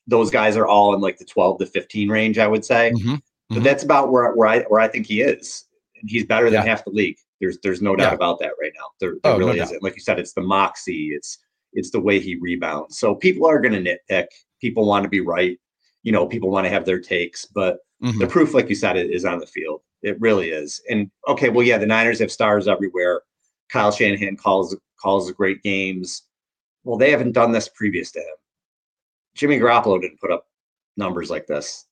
Those 0.05 0.29
guys 0.29 0.57
are 0.57 0.67
all 0.67 0.93
in 0.95 1.01
like 1.01 1.17
the 1.17 1.25
12 1.25 1.59
to 1.59 1.65
15 1.65 2.09
range, 2.09 2.37
I 2.37 2.47
would 2.47 2.65
say. 2.65 2.91
Mhm. 2.95 3.21
But 3.49 3.59
Mhm. 3.59 3.63
that's 3.63 3.83
about 3.83 4.11
where 4.11 4.33
where 4.33 4.47
I 4.47 4.59
where 4.63 4.81
I 4.81 4.87
think 4.87 5.05
he 5.05 5.21
is. 5.21 5.63
And 5.99 6.09
he's 6.09 6.25
better 6.25 6.45
than 6.45 6.63
Yeah. 6.63 6.69
half 6.69 6.83
the 6.85 6.91
league. 6.91 7.17
There's 7.39 7.57
there's 7.63 7.81
no 7.81 7.95
doubt 7.95 8.11
Yeah. 8.11 8.15
about 8.15 8.39
that 8.39 8.53
right 8.61 8.71
now. 8.75 8.85
There, 8.99 9.15
there 9.23 9.33
Oh, 9.33 9.37
really 9.37 9.57
doubt. 9.57 9.67
isn't. 9.67 9.83
Like 9.83 9.95
you 9.95 10.01
said, 10.01 10.19
it's 10.19 10.33
the 10.33 10.41
moxie. 10.41 11.09
It's 11.13 11.37
it's 11.73 11.91
the 11.91 11.99
way 11.99 12.19
he 12.19 12.35
rebounds. 12.35 12.97
So 12.97 13.13
people 13.15 13.45
are 13.47 13.59
going 13.59 13.83
to 13.83 13.97
nitpick. 14.11 14.27
People 14.61 14.87
want 14.87 15.03
to 15.03 15.09
be 15.09 15.19
right. 15.21 15.59
You 16.03 16.11
know, 16.11 16.25
people 16.25 16.49
want 16.49 16.65
to 16.65 16.69
have 16.71 16.85
their 16.85 16.99
takes, 16.99 17.45
but 17.45 17.79
Mhm. 18.03 18.19
the 18.19 18.27
proof, 18.27 18.53
like 18.53 18.69
you 18.69 18.75
said, 18.75 18.95
is 18.97 19.25
on 19.25 19.39
the 19.39 19.45
field. 19.47 19.81
It 20.01 20.19
really 20.21 20.49
is. 20.51 20.81
And 20.89 21.11
okay, 21.27 21.49
well, 21.49 21.65
yeah, 21.65 21.77
the 21.77 21.85
Niners 21.85 22.19
have 22.19 22.31
stars 22.31 22.67
everywhere. 22.67 23.21
Kyle 23.69 23.91
Shanahan 23.91 24.37
calls 24.37 24.75
calls 25.01 25.31
great 25.31 25.61
games. 25.61 26.23
Well, 26.83 26.97
they 26.97 27.11
haven't 27.11 27.33
done 27.33 27.51
this 27.51 27.67
previous 27.67 28.11
to 28.13 28.19
him. 28.19 28.35
Jimmy 29.35 29.59
Garoppolo 29.59 30.01
didn't 30.01 30.19
put 30.21 30.31
up 30.31 30.47
numbers 30.95 31.29
like 31.29 31.45
this. 31.47 31.85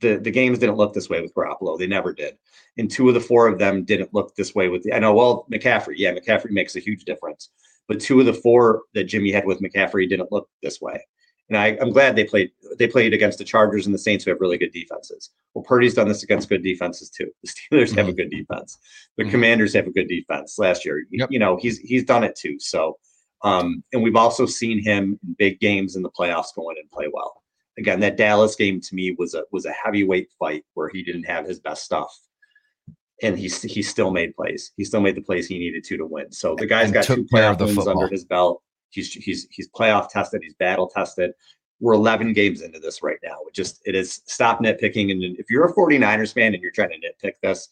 The 0.00 0.16
the 0.16 0.30
games 0.30 0.58
didn't 0.58 0.76
look 0.76 0.92
this 0.92 1.08
way 1.08 1.20
with 1.20 1.34
Garoppolo. 1.34 1.78
They 1.78 1.86
never 1.86 2.12
did. 2.12 2.36
And 2.78 2.90
two 2.90 3.08
of 3.08 3.14
the 3.14 3.20
four 3.20 3.46
of 3.48 3.58
them 3.58 3.84
didn't 3.84 4.12
look 4.12 4.34
this 4.36 4.54
way 4.54 4.68
with 4.68 4.86
I 4.92 4.98
know, 4.98 5.14
well, 5.14 5.46
McCaffrey. 5.50 5.94
Yeah, 5.96 6.12
McCaffrey 6.12 6.50
makes 6.50 6.76
a 6.76 6.80
huge 6.80 7.04
difference. 7.04 7.50
But 7.88 8.00
two 8.00 8.20
of 8.20 8.26
the 8.26 8.34
four 8.34 8.82
that 8.94 9.04
Jimmy 9.04 9.30
had 9.32 9.46
with 9.46 9.60
McCaffrey 9.60 10.08
didn't 10.08 10.32
look 10.32 10.48
this 10.62 10.80
way. 10.80 11.02
And 11.48 11.56
I, 11.56 11.78
I'm 11.80 11.92
glad 11.92 12.16
they 12.16 12.24
played 12.24 12.50
they 12.78 12.88
played 12.88 13.14
against 13.14 13.38
the 13.38 13.44
Chargers 13.44 13.86
and 13.86 13.94
the 13.94 13.98
Saints 13.98 14.24
who 14.24 14.30
have 14.32 14.40
really 14.40 14.58
good 14.58 14.72
defenses. 14.72 15.30
Well, 15.54 15.64
Purdy's 15.64 15.94
done 15.94 16.08
this 16.08 16.24
against 16.24 16.48
good 16.48 16.62
defenses 16.62 17.08
too. 17.08 17.30
The 17.42 17.52
Steelers 17.78 17.94
have 17.96 18.08
a 18.08 18.12
good 18.12 18.30
defense. 18.30 18.78
The 19.16 19.24
Mhm. 19.24 19.30
Commanders 19.30 19.72
have 19.74 19.86
a 19.86 19.92
good 19.92 20.08
defense 20.08 20.58
last 20.58 20.84
year. 20.84 21.06
Yep. 21.10 21.30
You 21.30 21.38
know, 21.38 21.56
he's 21.56 21.78
he's 21.78 22.04
done 22.04 22.24
it 22.24 22.36
too. 22.36 22.58
So 22.58 22.98
um, 23.42 23.84
and 23.92 24.02
we've 24.02 24.16
also 24.16 24.46
seen 24.46 24.82
him 24.82 25.18
in 25.22 25.34
big 25.38 25.60
games 25.60 25.94
in 25.94 26.02
the 26.02 26.10
playoffs 26.10 26.54
go 26.54 26.70
in 26.70 26.78
and 26.78 26.90
play 26.90 27.06
well. 27.12 27.42
Again, 27.78 28.00
that 28.00 28.16
Dallas 28.16 28.54
game 28.56 28.80
to 28.80 28.94
me 28.94 29.14
was 29.18 29.34
a 29.34 29.44
was 29.52 29.66
a 29.66 29.72
heavyweight 29.72 30.28
fight 30.38 30.64
where 30.74 30.88
he 30.88 31.02
didn't 31.02 31.24
have 31.24 31.46
his 31.46 31.60
best 31.60 31.84
stuff. 31.84 32.10
And 33.22 33.38
he 33.38 33.48
he 33.48 33.82
still 33.82 34.10
made 34.10 34.34
plays. 34.36 34.72
He 34.76 34.84
still 34.84 35.00
made 35.00 35.14
the 35.16 35.22
plays 35.22 35.46
he 35.46 35.58
needed 35.58 35.84
to 35.84 35.96
to 35.96 36.06
win. 36.06 36.30
So 36.32 36.54
the 36.54 36.66
guy's 36.66 36.86
And 36.86 36.94
got 36.94 37.04
two 37.04 37.24
playoff 37.24 37.58
wins 37.58 37.74
football. 37.74 38.02
under 38.02 38.08
his 38.08 38.24
belt. 38.24 38.62
He's 38.90 39.12
he's 39.12 39.46
he's 39.50 39.68
playoff 39.70 40.08
tested. 40.10 40.42
He's 40.42 40.54
battle 40.54 40.86
tested. 40.88 41.32
We're 41.80 41.92
11 41.94 42.32
games 42.32 42.62
into 42.62 42.78
this 42.78 43.02
right 43.02 43.18
now. 43.22 43.36
It 43.46 43.54
just 43.54 43.80
it 43.86 43.94
is 43.94 44.22
stop 44.26 44.60
nitpicking. 44.60 45.10
And 45.12 45.22
if 45.38 45.50
you're 45.50 45.66
a 45.66 45.74
49ers 45.74 46.32
fan 46.32 46.54
and 46.54 46.62
you're 46.62 46.72
trying 46.72 46.90
to 46.90 46.96
nitpick 46.96 47.32
this, 47.42 47.68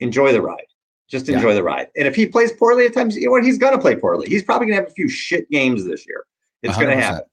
enjoy 0.00 0.32
the 0.32 0.42
ride. 0.42 0.66
Just 1.08 1.28
Yeah. 1.28 1.36
enjoy 1.36 1.54
the 1.54 1.62
ride. 1.62 1.88
And 1.96 2.06
if 2.06 2.14
he 2.14 2.26
plays 2.26 2.52
poorly 2.52 2.84
at 2.86 2.92
times, 2.94 3.16
you 3.16 3.26
know 3.26 3.30
what? 3.32 3.44
He's 3.44 3.58
gonna 3.58 3.78
play 3.78 3.96
poorly. 3.96 4.28
He's 4.28 4.42
probably 4.42 4.66
gonna 4.68 4.80
have 4.80 4.90
a 4.90 4.94
few 4.94 5.08
shit 5.08 5.48
games 5.50 5.84
this 5.86 6.06
year. 6.06 6.24
It's 6.62 6.74
gonna 6.74 6.88
100%. 6.88 7.00
happen. 7.02 7.24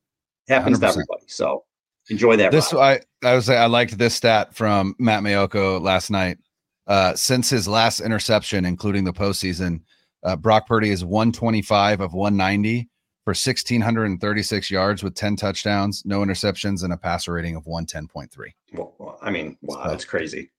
Happens 0.48 0.80
to 0.80 0.86
100%. 0.86 0.90
everybody. 0.92 1.24
So 1.28 1.64
enjoy 2.10 2.36
that. 2.38 2.52
This 2.52 2.74
ride. 2.74 3.06
I 3.24 3.30
I 3.30 3.36
was 3.36 3.48
like 3.48 3.58
I 3.58 3.66
liked 3.66 3.98
this 3.98 4.16
stat 4.16 4.56
from 4.56 4.96
Matt 5.00 5.24
Maiocco 5.24 5.82
last 5.82 6.10
night. 6.12 6.38
Uh, 6.86 7.16
since 7.16 7.50
his 7.50 7.68
last 7.68 8.02
interception, 8.02 8.66
including 8.66 9.06
the 9.06 9.14
postseason, 9.14 9.80
uh, 10.24 10.36
Brock 10.36 10.68
Purdy 10.68 10.90
is 10.90 11.06
125 11.06 12.02
of 12.02 12.14
190 12.14 12.90
for 13.24 13.30
1636 13.32 14.70
yards 14.70 15.02
with 15.02 15.16
10 15.16 15.38
touchdowns, 15.38 16.04
no 16.06 16.20
interceptions, 16.20 16.84
and 16.84 16.92
a 16.92 16.98
passer 16.98 17.32
rating 17.32 17.56
of 17.56 17.64
110.3. 17.64 18.28
Well, 18.74 18.94
well, 18.98 19.18
I 19.22 19.32
mean, 19.32 19.58
wow, 19.62 19.84
So- 19.84 19.90
that's 19.92 20.04
crazy. 20.04 20.52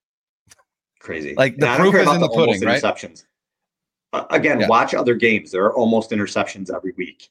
Crazy. 0.98 1.34
Like, 1.36 1.58
the 1.58 1.66
And 1.66 1.74
I 1.74 1.76
don't 1.76 1.84
proof 1.84 1.92
care 1.92 2.00
is 2.00 2.06
about 2.06 2.14
in 2.14 2.20
the 2.22 2.28
almost 2.28 2.60
pudding, 2.60 2.66
right? 2.66 2.82
Interceptions. 2.82 3.24
Uh, 4.14 4.24
again, 4.30 4.60
Yeah. 4.60 4.68
watch 4.68 4.94
other 4.94 5.14
games. 5.14 5.50
There 5.50 5.64
are 5.66 5.74
almost 5.74 6.10
interceptions 6.10 6.74
every 6.74 6.92
week. 6.96 7.28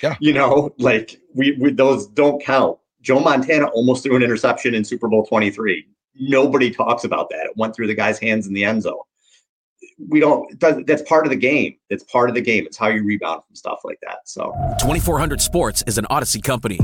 Yeah. 0.00 0.14
you 0.20 0.32
know, 0.32 0.72
like 0.78 1.20
we, 1.34 1.56
we 1.58 1.72
those 1.72 2.06
don't 2.06 2.40
count. 2.40 2.78
Joe 3.08 3.20
Montana 3.20 3.68
almost 3.68 4.02
threw 4.02 4.16
an 4.16 4.22
interception 4.22 4.74
in 4.74 4.84
Super 4.84 5.08
Bowl 5.08 5.24
23. 5.24 5.88
Nobody 6.16 6.70
talks 6.70 7.04
about 7.04 7.30
that. 7.30 7.46
It 7.46 7.56
went 7.56 7.74
through 7.74 7.86
the 7.86 7.94
guy's 7.94 8.18
hands 8.18 8.46
in 8.46 8.52
the 8.52 8.64
end 8.64 8.82
zone. 8.82 8.98
We 10.10 10.20
don't. 10.20 10.60
That's 10.60 11.00
part 11.00 11.24
of 11.24 11.30
the 11.30 11.36
game. 11.36 11.76
That's 11.88 12.04
part 12.04 12.28
of 12.28 12.34
the 12.34 12.42
game. 12.42 12.66
It's 12.66 12.76
how 12.76 12.88
you 12.88 13.02
rebound 13.02 13.40
from 13.46 13.56
stuff 13.56 13.80
like 13.82 13.98
that. 14.02 14.18
So 14.26 14.52
2400 14.80 15.40
Sports 15.40 15.82
is 15.86 15.96
an 15.96 16.04
Audacy 16.10 16.42
company. 16.42 16.80